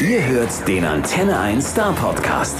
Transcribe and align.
Ihr 0.00 0.26
hört 0.26 0.66
den 0.66 0.84
Antenne 0.84 1.38
1 1.38 1.62
Star 1.62 1.92
Podcast. 1.94 2.56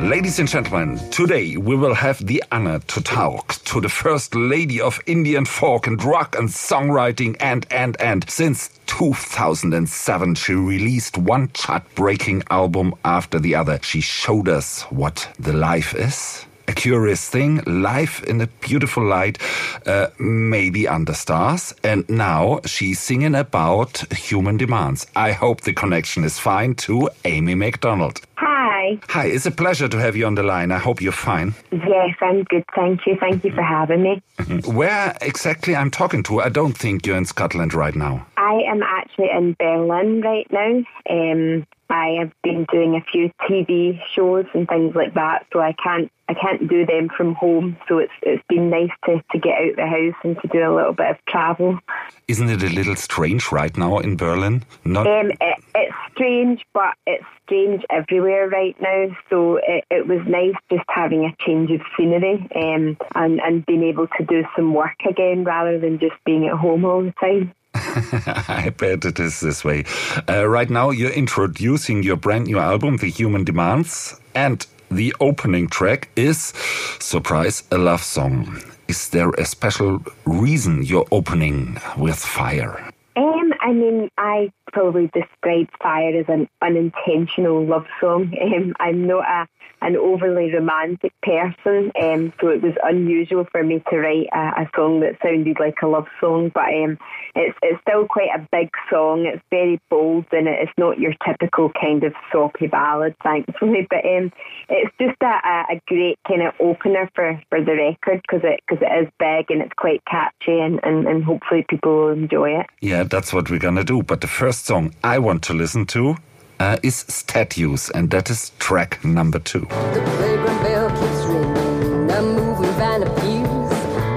Ladies 0.00 0.38
and 0.38 0.48
gentlemen, 0.48 0.98
today 1.10 1.56
we 1.56 1.76
will 1.76 1.94
have 1.94 2.24
the 2.24 2.42
honor 2.52 2.78
to 2.86 3.00
talk 3.00 3.56
to 3.64 3.80
the 3.80 3.88
first 3.88 4.34
lady 4.34 4.80
of 4.80 5.00
Indian 5.06 5.44
folk 5.44 5.86
and 5.86 6.02
rock 6.04 6.36
and 6.38 6.48
songwriting 6.48 7.36
and, 7.40 7.66
and, 7.70 8.00
and. 8.00 8.24
Since 8.30 8.70
2007, 8.86 10.36
she 10.36 10.54
released 10.54 11.18
one 11.18 11.50
chart 11.52 11.82
breaking 11.94 12.44
album 12.50 12.94
after 13.04 13.40
the 13.40 13.56
other. 13.56 13.80
She 13.82 14.00
showed 14.00 14.48
us 14.48 14.82
what 14.90 15.28
the 15.38 15.52
life 15.52 15.94
is. 15.94 16.46
A 16.70 16.72
curious 16.72 17.28
thing, 17.28 17.60
life 17.66 18.22
in 18.22 18.40
a 18.40 18.46
beautiful 18.46 19.04
light, 19.04 19.38
uh, 19.86 20.06
maybe 20.20 20.86
under 20.86 21.14
stars. 21.14 21.74
And 21.82 22.08
now 22.08 22.60
she's 22.64 23.00
singing 23.00 23.34
about 23.34 24.04
human 24.12 24.56
demands. 24.56 25.08
I 25.16 25.32
hope 25.32 25.62
the 25.62 25.72
connection 25.72 26.22
is 26.22 26.38
fine 26.38 26.76
to 26.86 27.10
Amy 27.24 27.56
Macdonald. 27.56 28.20
Hi. 28.36 29.00
Hi, 29.08 29.26
it's 29.26 29.46
a 29.46 29.50
pleasure 29.50 29.88
to 29.88 29.98
have 29.98 30.14
you 30.14 30.26
on 30.26 30.36
the 30.36 30.44
line. 30.44 30.70
I 30.70 30.78
hope 30.78 31.02
you're 31.02 31.10
fine. 31.10 31.54
Yes, 31.72 32.14
I'm 32.20 32.44
good. 32.44 32.64
Thank 32.76 33.04
you. 33.04 33.16
Thank 33.18 33.44
you 33.44 33.50
for 33.50 33.62
having 33.62 34.02
me. 34.02 34.22
Where 34.64 35.16
exactly 35.20 35.74
I'm 35.74 35.90
talking 35.90 36.22
to? 36.24 36.40
I 36.40 36.50
don't 36.50 36.78
think 36.78 37.04
you're 37.04 37.16
in 37.16 37.26
Scotland 37.26 37.74
right 37.74 37.96
now. 37.96 38.24
I 38.36 38.62
am 38.68 38.80
actually 38.84 39.30
in 39.36 39.56
Berlin 39.58 40.22
right 40.22 40.46
now. 40.52 40.84
Um, 41.10 41.66
I 41.90 42.16
have 42.20 42.32
been 42.42 42.66
doing 42.72 42.94
a 42.94 43.04
few 43.10 43.30
TV 43.48 44.00
shows 44.14 44.46
and 44.54 44.68
things 44.68 44.94
like 44.94 45.14
that, 45.14 45.46
so 45.52 45.60
I 45.60 45.72
can't 45.72 46.10
I 46.28 46.34
can't 46.34 46.68
do 46.68 46.86
them 46.86 47.08
from 47.16 47.34
home. 47.34 47.76
So 47.88 47.98
it's 47.98 48.12
it's 48.22 48.42
been 48.48 48.70
nice 48.70 48.90
to, 49.06 49.22
to 49.32 49.38
get 49.38 49.58
out 49.58 49.76
the 49.76 49.86
house 49.86 50.14
and 50.22 50.40
to 50.40 50.48
do 50.48 50.58
a 50.60 50.74
little 50.74 50.92
bit 50.92 51.10
of 51.10 51.16
travel. 51.28 51.80
Isn't 52.28 52.48
it 52.48 52.62
a 52.62 52.68
little 52.68 52.94
strange 52.94 53.50
right 53.50 53.76
now 53.76 53.98
in 53.98 54.16
Berlin? 54.16 54.64
Not 54.84 55.08
Um, 55.08 55.32
it, 55.32 55.64
it's 55.74 55.94
strange, 56.12 56.64
but 56.72 56.94
it's 57.06 57.24
strange 57.44 57.82
everywhere 57.90 58.48
right 58.48 58.76
now. 58.80 59.16
So 59.28 59.56
it, 59.56 59.84
it 59.90 60.06
was 60.06 60.20
nice 60.28 60.54
just 60.70 60.84
having 60.88 61.24
a 61.24 61.34
change 61.44 61.72
of 61.72 61.80
scenery 61.96 62.46
um, 62.54 62.96
and 63.16 63.40
and 63.40 63.66
being 63.66 63.82
able 63.82 64.06
to 64.06 64.24
do 64.24 64.44
some 64.54 64.72
work 64.72 65.00
again 65.08 65.42
rather 65.42 65.80
than 65.80 65.98
just 65.98 66.14
being 66.24 66.46
at 66.46 66.54
home 66.54 66.84
all 66.84 67.02
the 67.02 67.14
time. 67.20 67.52
I 67.74 68.72
bet 68.76 69.04
it 69.04 69.18
is 69.20 69.40
this 69.40 69.64
way. 69.64 69.84
Uh, 70.28 70.48
right 70.48 70.68
now, 70.68 70.90
you're 70.90 71.10
introducing 71.10 72.02
your 72.02 72.16
brand 72.16 72.46
new 72.46 72.58
album, 72.58 72.96
The 72.96 73.08
Human 73.08 73.44
Demands, 73.44 74.20
and 74.34 74.66
the 74.90 75.14
opening 75.20 75.68
track 75.68 76.10
is, 76.16 76.52
surprise, 76.98 77.62
a 77.70 77.78
love 77.78 78.02
song. 78.02 78.60
Is 78.88 79.10
there 79.10 79.30
a 79.30 79.44
special 79.44 80.02
reason 80.24 80.82
you're 80.82 81.06
opening 81.12 81.78
with 81.96 82.18
fire? 82.18 82.90
Um, 83.16 83.52
I 83.60 83.72
mean, 83.72 84.10
I 84.18 84.50
probably 84.72 85.10
describe 85.12 85.68
Fire 85.82 86.18
as 86.18 86.26
an 86.28 86.48
unintentional 86.62 87.64
love 87.64 87.86
song. 88.00 88.34
Um, 88.50 88.74
I'm 88.80 89.06
not 89.06 89.24
a, 89.28 89.46
an 89.82 89.96
overly 89.96 90.52
romantic 90.52 91.12
person, 91.22 91.92
um, 92.00 92.32
so 92.40 92.48
it 92.48 92.62
was 92.62 92.74
unusual 92.82 93.46
for 93.52 93.62
me 93.62 93.82
to 93.88 93.96
write 93.96 94.28
a, 94.34 94.62
a 94.62 94.70
song 94.74 95.00
that 95.00 95.18
sounded 95.22 95.58
like 95.60 95.76
a 95.82 95.86
love 95.86 96.08
song. 96.20 96.50
But 96.52 96.64
um, 96.74 96.98
it's 97.34 97.56
it's 97.62 97.80
still 97.82 98.06
quite 98.08 98.30
a 98.34 98.46
big 98.50 98.70
song. 98.90 99.26
It's 99.26 99.42
very 99.50 99.80
bold, 99.88 100.26
and 100.32 100.48
it's 100.48 100.72
not 100.76 100.98
your 100.98 101.14
typical 101.24 101.70
kind 101.80 102.02
of 102.02 102.12
soppy 102.32 102.66
ballad, 102.66 103.14
thankfully. 103.22 103.86
But 103.90 104.04
um, 104.04 104.32
it's 104.68 104.94
just 105.00 105.16
a, 105.22 105.26
a, 105.26 105.80
great 105.86 106.18
kind 106.26 106.42
of 106.42 106.54
opener 106.60 107.10
for, 107.14 107.40
for 107.48 107.64
the 107.64 107.72
record 107.72 108.22
because 108.22 108.42
it 108.44 108.60
because 108.66 108.82
it 108.82 109.04
is 109.04 109.10
big 109.18 109.50
and 109.50 109.62
it's 109.62 109.72
quite 109.76 110.02
catchy, 110.04 110.58
and, 110.60 110.80
and, 110.82 111.06
and 111.06 111.24
hopefully 111.24 111.64
people 111.68 111.96
will 111.96 112.08
enjoy 112.10 112.60
it. 112.60 112.66
Yeah, 112.80 113.04
that's 113.04 113.32
what 113.32 113.50
we're 113.50 113.58
gonna 113.58 113.84
do. 113.84 114.02
But 114.02 114.20
the 114.20 114.26
first 114.26 114.59
song 114.60 114.94
I 115.02 115.18
want 115.18 115.42
to 115.44 115.54
listen 115.54 115.86
to 115.86 116.16
uh, 116.60 116.76
is 116.82 117.04
Statues, 117.08 117.90
and 117.90 118.10
that 118.10 118.30
is 118.30 118.52
track 118.58 119.02
number 119.04 119.38
two. 119.38 119.60
The 119.60 120.02
playground 120.16 120.62
bell 120.62 120.90
keeps 120.90 121.24
ringing, 121.24 122.10
a 122.10 122.22
moving 122.22 122.72
van 122.74 123.02
appears. 123.02 123.72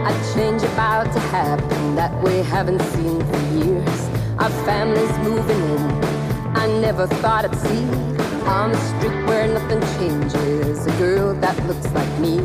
A 0.09 0.33
change 0.35 0.61
about 0.63 1.11
to 1.13 1.19
happen 1.19 1.95
that 1.95 2.11
we 2.21 2.37
haven't 2.39 2.81
seen 2.81 3.19
for 3.25 3.39
years. 3.65 4.09
Our 4.37 4.49
family's 4.65 5.17
moving 5.19 5.61
in. 5.75 6.03
I 6.55 6.67
never 6.81 7.07
thought 7.07 7.45
I'd 7.45 7.55
see 7.55 7.85
on 8.45 8.71
the 8.71 8.79
street 8.91 9.25
where 9.25 9.47
nothing 9.47 9.81
changes. 9.97 10.85
A 10.85 10.91
girl 10.97 11.33
that 11.35 11.57
looks 11.65 11.89
like 11.93 12.19
me. 12.19 12.39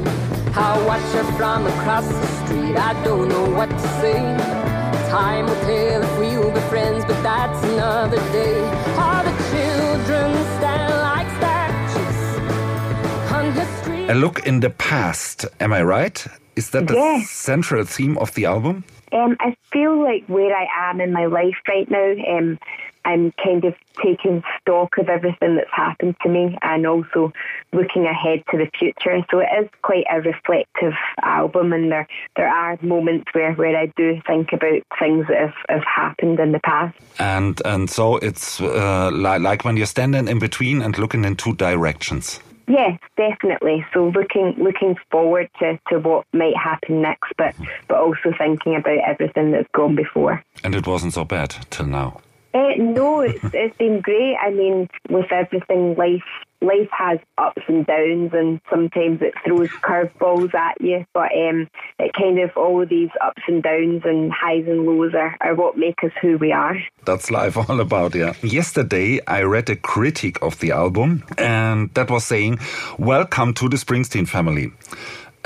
I 0.55 0.81
watch 0.87 1.03
her 1.15 1.25
from 1.37 1.67
across 1.67 2.07
the 2.07 2.27
street. 2.45 2.77
I 2.77 2.93
don't 3.05 3.29
know 3.29 3.51
what 3.51 3.71
to 3.71 3.89
say. 4.01 4.68
Time 5.09 5.47
will 5.47 5.55
tell 5.63 6.03
if 6.03 6.19
we'll 6.19 6.51
be 6.53 6.61
friends, 6.69 7.05
but 7.07 7.21
that's 7.23 7.63
another 7.65 8.19
day. 8.33 8.61
All 9.03 9.23
the 9.25 9.35
children 9.51 10.29
stand 10.59 10.93
like 11.09 11.29
statues 11.39 12.21
on 13.33 13.55
the 13.55 13.65
street. 13.81 14.11
A 14.11 14.15
look 14.15 14.47
in 14.47 14.61
the 14.61 14.71
past, 14.71 15.47
am 15.61 15.73
I 15.73 15.83
right? 15.83 16.27
Is 16.57 16.71
that 16.71 16.87
the 16.89 16.95
Yes. 16.95 17.31
central 17.31 17.85
theme 17.85 18.19
of 18.19 18.35
the 18.35 18.45
album? 18.47 18.85
Um, 19.13 19.37
I 19.41 19.55
feel 19.73 20.03
like 20.03 20.25
where 20.27 20.55
I 20.55 20.67
am 20.91 21.01
in 21.01 21.13
my 21.13 21.25
life 21.27 21.57
right 21.67 21.91
now, 21.91 22.11
um, 22.37 22.59
I'm 23.05 23.33
kind 23.43 23.65
of 23.65 23.75
taking 24.03 24.43
stock 24.61 24.99
of 24.99 25.09
everything 25.09 25.57
that's 25.57 25.71
happened 25.73 26.17
to 26.23 26.29
me 26.29 26.57
and 26.63 26.87
also 26.87 27.33
looking 27.73 28.07
ahead 28.07 28.43
to 28.51 28.59
the 28.59 28.71
future. 28.79 29.25
So 29.31 29.41
it 29.41 29.49
is 29.61 29.69
quite 29.83 30.05
a 30.11 30.21
reflective 30.21 30.95
album, 31.23 31.73
and 31.73 31.91
there 31.91 32.07
there 32.37 32.49
are 32.49 32.79
moments 32.83 33.27
where, 33.33 33.55
where 33.55 33.77
I 33.77 33.87
do 33.97 34.21
think 34.27 34.53
about 34.53 34.83
things 34.99 35.27
that 35.29 35.39
have, 35.39 35.55
have 35.69 35.85
happened 35.85 36.41
in 36.41 36.53
the 36.53 36.61
past. 36.61 36.97
And 37.19 37.61
and 37.65 37.91
so 37.91 38.17
it's 38.19 38.61
uh, 38.61 39.11
like 39.13 39.41
like 39.41 39.65
when 39.65 39.77
you're 39.77 39.87
standing 39.87 40.29
in 40.29 40.39
between 40.39 40.83
and 40.83 40.97
looking 40.99 41.25
in 41.25 41.37
two 41.37 41.55
directions. 41.55 42.41
Yes, 42.69 43.01
definitely. 43.17 43.85
So 43.95 44.09
looking 44.09 44.55
looking 44.59 44.97
forward 45.11 45.49
to, 45.61 45.79
to 45.89 45.99
what 45.99 46.27
might 46.35 46.57
happen 46.57 47.01
next, 47.01 47.33
but 47.39 47.55
but 47.89 47.97
also 47.97 48.35
thinking 48.37 48.77
about 48.77 48.99
everything 49.07 49.53
that's 49.53 49.69
gone 49.75 49.97
before. 49.97 50.45
And 50.63 50.75
it 50.75 50.87
wasn't 50.87 51.15
so 51.15 51.25
bad 51.25 51.57
till 51.71 51.87
now. 51.87 52.21
Uh, 52.55 52.73
no, 52.79 53.21
it's, 53.21 53.45
it's 53.53 53.77
been 53.77 54.01
great. 54.01 54.37
I 54.41 54.51
mean, 54.51 54.89
with 55.11 55.31
everything, 55.31 55.95
life 55.97 56.23
life 56.61 56.89
has 56.91 57.19
ups 57.37 57.63
and 57.69 57.87
downs, 57.87 58.31
and 58.33 58.61
sometimes 58.71 59.21
it 59.23 59.35
throws 59.45 59.69
curveballs 59.69 60.55
at 60.55 60.81
you. 60.81 61.05
But 61.15 61.31
um, 61.33 61.69
it 61.99 62.13
kind 62.15 62.39
of 62.41 62.51
all 62.57 62.83
of 62.83 62.89
these 62.89 63.11
ups 63.23 63.43
and 63.47 63.63
downs 63.63 64.03
and 64.05 64.33
highs 64.33 64.65
and 64.67 64.85
lows 64.85 65.15
are, 65.15 65.37
are 65.41 65.55
what 65.55 65.77
make 65.77 66.03
us 66.03 66.11
who 66.21 66.39
we 66.39 66.53
are. 66.53 66.77
That's 67.05 67.31
life 67.31 67.57
all 67.69 67.81
about, 67.81 68.15
yeah. 68.15 68.35
Yesterday, 68.43 69.21
I 69.27 69.43
read 69.43 69.71
a 69.71 69.77
critic 69.77 70.43
of 70.43 70.59
the 70.61 70.73
album, 70.73 71.25
and 71.37 71.93
that 71.95 72.11
was 72.11 72.25
saying, 72.25 72.59
Welcome 72.99 73.55
to 73.55 73.69
the 73.69 73.77
Springsteen 73.77 74.29
family. 74.29 74.73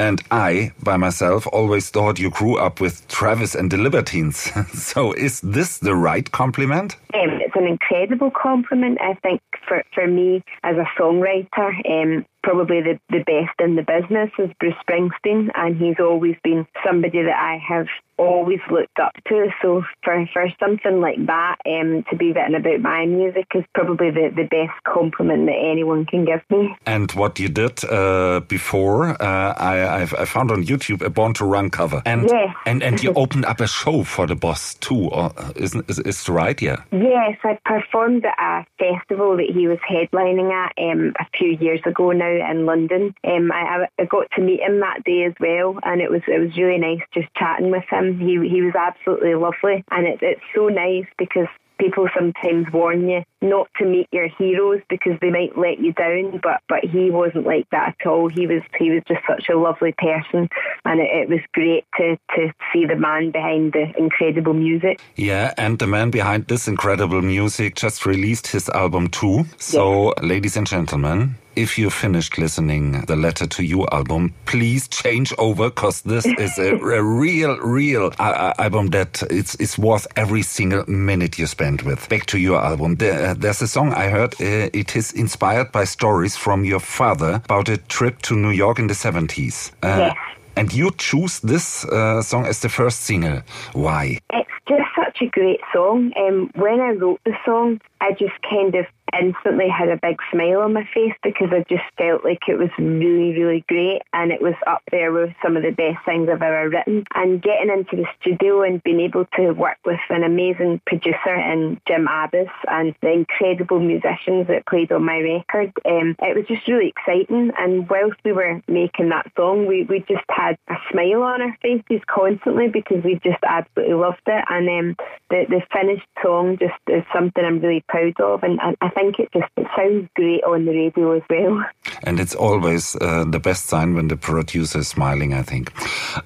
And 0.02 0.20
I, 0.32 0.72
by 0.82 0.96
myself, 0.96 1.46
always 1.52 1.88
thought 1.88 2.18
you 2.18 2.28
grew 2.28 2.58
up 2.58 2.80
with 2.80 3.06
Travis 3.06 3.54
and 3.54 3.70
the 3.70 3.76
Libertines. 3.76 4.36
so 4.74 5.12
is 5.12 5.40
this 5.42 5.78
the 5.78 5.94
right 5.94 6.28
compliment? 6.32 6.96
Um, 7.14 7.38
it's 7.40 7.54
an 7.54 7.68
incredible 7.68 8.32
compliment, 8.32 8.98
I 9.00 9.14
think, 9.22 9.40
for, 9.68 9.84
for 9.94 10.08
me 10.08 10.42
as 10.64 10.74
a 10.76 10.86
songwriter. 11.00 11.70
Um, 11.88 12.26
probably 12.42 12.80
the, 12.82 12.98
the 13.10 13.25
best 13.25 13.58
in 13.60 13.76
the 13.76 13.82
business 13.82 14.30
is 14.38 14.50
Bruce 14.58 14.75
Springsteen, 14.88 15.48
and 15.54 15.76
he's 15.76 15.97
always 16.00 16.36
been 16.42 16.66
somebody 16.84 17.22
that 17.22 17.36
I 17.36 17.58
have 17.66 17.86
always 18.19 18.60
looked 18.70 18.98
up 19.00 19.12
to. 19.28 19.48
So 19.60 19.82
for, 20.04 20.28
for 20.32 20.47
something 20.60 21.00
like 21.00 21.25
that, 21.26 21.56
um, 21.66 22.04
to 22.10 22.16
be 22.16 22.32
written 22.32 22.54
about 22.54 22.81
my 22.81 23.06
music 23.06 23.47
is 23.54 23.64
probably 23.75 24.10
the, 24.10 24.31
the 24.34 24.44
best 24.44 24.76
compliment 24.84 25.47
that 25.47 25.58
anyone 25.72 26.04
can 26.06 26.25
give 26.25 26.41
me. 26.50 26.75
And 26.86 27.10
what 27.12 27.38
you 27.38 27.48
did 27.48 27.84
uh, 27.84 28.41
before, 28.41 29.20
uh, 29.22 29.54
I, 29.54 30.02
I've, 30.02 30.14
I 30.14 30.25
found 30.25 30.50
on 30.50 30.64
YouTube 30.64 31.02
a 31.02 31.10
Born 31.10 31.34
to 31.34 31.44
Run 31.44 31.70
cover, 31.70 32.02
and 32.04 32.28
Yes. 32.28 32.54
and 32.66 32.82
and 32.82 33.02
you 33.02 33.12
opened 33.16 33.44
up 33.44 33.60
a 33.60 33.66
show 33.66 34.04
for 34.04 34.26
the 34.26 34.36
boss 34.36 34.75
too, 34.75 35.08
or 35.08 35.32
isn't 35.56 35.88
is, 35.91 35.98
is 36.00 36.28
right? 36.28 36.60
Yeah. 36.62 36.82
Yes, 36.92 37.38
I 37.43 37.58
performed 37.64 38.25
at 38.25 38.38
a 38.38 38.67
festival 38.78 39.37
that 39.37 39.50
he 39.52 39.67
was 39.69 39.78
headlining 39.88 40.52
at 40.52 40.72
um, 40.78 41.12
a 41.19 41.26
few 41.37 41.56
years 41.61 41.81
ago 41.84 42.12
now 42.12 42.31
in 42.40 42.67
London. 42.67 43.14
Um, 43.25 43.50
I, 43.52 43.87
I 43.99 44.05
got 44.05 44.31
to 44.37 44.43
meet 44.43 44.61
him 44.61 44.81
that 44.81 45.05
day 45.05 45.25
as 45.25 45.34
well, 45.40 45.79
and 45.82 46.00
it 46.00 46.11
was 46.11 46.23
it 46.26 46.40
was 46.40 46.56
really 46.56 46.79
nice 46.79 47.02
just 47.12 47.29
chatting 47.37 47.70
with 47.70 47.84
him. 47.90 48.19
He 48.19 48.38
he 48.49 48.62
was 48.62 48.75
absolutely 48.75 49.34
lovely, 49.34 49.84
and 49.90 50.06
it's 50.06 50.23
it's 50.23 50.43
so 50.55 50.69
nice 50.69 51.06
because 51.19 51.49
people 51.79 52.08
sometimes 52.17 52.67
warn 52.73 53.08
you 53.08 53.23
not 53.40 53.69
to 53.76 53.84
meet 53.84 54.06
your 54.12 54.29
heroes 54.38 54.81
because 54.88 55.19
they 55.20 55.31
might 55.31 55.56
let 55.58 55.81
you 55.81 55.93
down 55.94 56.38
but 56.43 56.61
but 56.69 56.84
he 56.84 57.11
wasn't 57.11 57.44
like 57.44 57.67
that 57.70 57.96
at 57.99 58.06
all 58.06 58.29
he 58.29 58.46
was 58.46 58.62
he 58.79 58.90
was 58.90 59.02
just 59.08 59.20
such 59.26 59.49
a 59.49 59.58
lovely 59.58 59.93
person 59.99 60.49
and 60.84 61.00
it, 61.00 61.11
it 61.11 61.29
was 61.29 61.40
great 61.52 61.84
to 61.96 62.17
to 62.37 62.52
see 62.73 62.87
the 62.87 62.94
man 62.94 63.32
behind 63.32 63.73
the 63.73 63.93
incredible 63.99 64.55
music 64.55 65.00
Yeah, 65.17 65.52
and 65.56 65.79
the 65.79 65.87
man 65.87 66.11
behind 66.11 66.46
this 66.46 66.69
incredible 66.69 67.23
music 67.23 67.75
just 67.75 68.06
released 68.06 68.46
his 68.46 68.69
album 68.69 69.08
too. 69.08 69.44
So, 69.58 70.14
ladies 70.23 70.56
and 70.56 70.67
gentlemen, 70.67 71.37
if 71.56 71.78
you 71.78 71.90
finished 71.90 72.38
listening 72.38 73.02
the 73.02 73.16
Letter 73.16 73.46
to 73.46 73.64
You 73.64 73.87
album, 73.93 74.34
please 74.46 74.88
change 74.88 75.32
over 75.38 75.70
because 75.70 76.02
this 76.02 76.26
is 76.26 76.58
a, 76.58 76.76
a 76.76 77.02
real, 77.02 77.56
real 77.58 78.12
uh, 78.19 78.52
album 78.58 78.88
that 78.88 79.22
it's, 79.31 79.54
it's 79.56 79.78
worth 79.78 80.06
every 80.16 80.43
single 80.43 80.84
minute 80.88 81.38
you 81.38 81.46
spend. 81.46 81.82
with. 81.82 82.08
Back 82.08 82.26
to 82.26 82.38
your 82.38 82.60
album. 82.60 82.96
There, 82.96 83.31
uh, 83.31 83.34
there's 83.34 83.62
a 83.62 83.69
song 83.69 83.93
I 83.93 84.08
heard. 84.08 84.34
Uh, 84.34 84.70
it 84.72 84.96
is 84.96 85.12
inspired 85.12 85.72
by 85.72 85.84
stories 85.84 86.37
from 86.37 86.64
your 86.64 86.81
father 86.81 87.40
about 87.44 87.69
a 87.69 87.76
trip 87.76 88.22
to 88.22 88.37
New 88.37 88.50
York 88.50 88.78
in 88.78 88.87
the 88.87 88.94
70s. 88.94 89.72
Uh, 89.82 90.12
yes. 90.12 90.16
And 90.56 90.72
you 90.72 90.90
choose 90.98 91.40
this 91.40 91.84
uh, 91.87 92.20
song 92.22 92.46
as 92.46 92.60
the 92.60 92.69
first 92.69 93.00
single. 93.00 93.40
Why? 93.72 94.19
It's 94.31 94.50
just 94.69 94.82
such 94.94 95.22
a 95.22 95.26
great 95.31 95.60
song. 95.72 96.12
Um, 96.16 96.50
when 96.55 96.81
I 96.81 96.90
wrote 96.90 97.20
the 97.25 97.32
song, 97.44 97.81
I 98.02 98.10
just 98.19 98.34
kind 98.50 98.75
of 98.75 98.84
instantly 99.20 99.69
had 99.69 99.88
a 99.88 99.99
big 100.00 100.16
smile 100.31 100.60
on 100.60 100.72
my 100.72 100.88
face 100.94 101.14
because 101.22 101.49
I 101.52 101.64
just 101.69 101.84
felt 101.99 102.25
like 102.25 102.40
it 102.49 102.58
was 102.58 102.70
really, 102.78 103.38
really 103.38 103.64
great 103.69 104.02
and 104.12 104.32
it 104.32 104.40
was 104.40 104.54
up 104.66 104.82
there 104.90 105.12
with 105.12 105.31
some 105.43 105.56
of 105.56 105.62
the 105.62 105.70
best 105.70 106.04
things 106.04 106.28
I've 106.28 106.43
ever 106.43 106.69
written. 106.69 107.04
And 107.14 107.43
getting 107.43 107.70
into 107.70 107.96
the 107.96 108.06
studio 108.20 108.62
and 108.62 108.82
being 108.82 109.00
able 109.00 109.26
to 109.37 109.52
work 109.52 109.78
with 109.84 110.00
an 110.08 110.25
amazing 110.25 110.81
producer 110.87 111.34
in 111.34 111.81
Jim 111.87 112.06
Abbiss 112.08 112.50
and 112.69 112.94
the 113.02 113.12
incredible 113.12 113.81
musicians 113.81 114.48
that 114.48 114.66
played 114.66 114.93
on 114.93 115.05
my 115.05 115.19
record, 115.19 115.72
um, 115.84 116.16
it 116.20 116.37
was 116.37 116.46
just 116.48 116.66
really 116.66 116.93
exciting. 116.96 117.52
And 117.58 117.88
whilst 117.88 118.19
we 118.25 118.32
were 118.32 118.62
making 118.66 119.10
that 119.10 119.31
song, 119.37 119.66
we, 119.66 119.84
we 119.84 120.00
just 120.00 120.25
had 120.31 120.56
a 120.69 120.75
smile 120.90 121.22
on 121.22 121.43
our 121.43 121.56
faces 121.60 122.02
constantly 122.08 122.69
because 122.69 123.05
we 123.05 123.20
just 123.22 123.43
absolutely 123.46 123.94
loved 123.94 124.22
it. 124.26 124.44
And 124.48 124.69
um, 124.69 124.96
the, 125.28 125.44
the 125.48 125.62
finished 125.72 126.06
song 126.22 126.56
just 126.58 126.81
is 126.88 127.05
something 127.14 127.44
I'm 127.44 127.60
really 127.60 127.84
proud 127.93 128.19
of. 128.21 128.43
And 128.43 128.59
I, 128.61 128.75
I 128.81 128.89
think 128.89 129.03
think 129.03 129.19
it 129.19 129.33
just 129.33 129.50
it 129.56 129.67
sounds 129.77 130.09
great 130.15 130.43
on 130.44 130.65
the 130.65 130.73
radio 130.73 131.12
as 131.12 131.23
well. 131.29 131.65
And 132.05 132.21
it's 132.21 132.35
always 132.35 132.97
uh, 132.97 133.25
the 133.25 133.41
best 133.41 133.67
sign 133.67 133.94
when 133.94 134.09
the 134.09 134.17
producer 134.17 134.79
is 134.79 134.89
smiling, 134.89 135.35
I 135.35 135.43
think. 135.43 135.73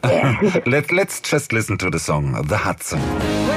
Yeah. 0.05 0.61
Let, 0.67 0.93
let's 0.93 1.21
just 1.21 1.53
listen 1.53 1.79
to 1.79 1.91
the 1.91 1.99
song, 1.99 2.33
The 2.43 2.57
Hudson. 2.57 3.56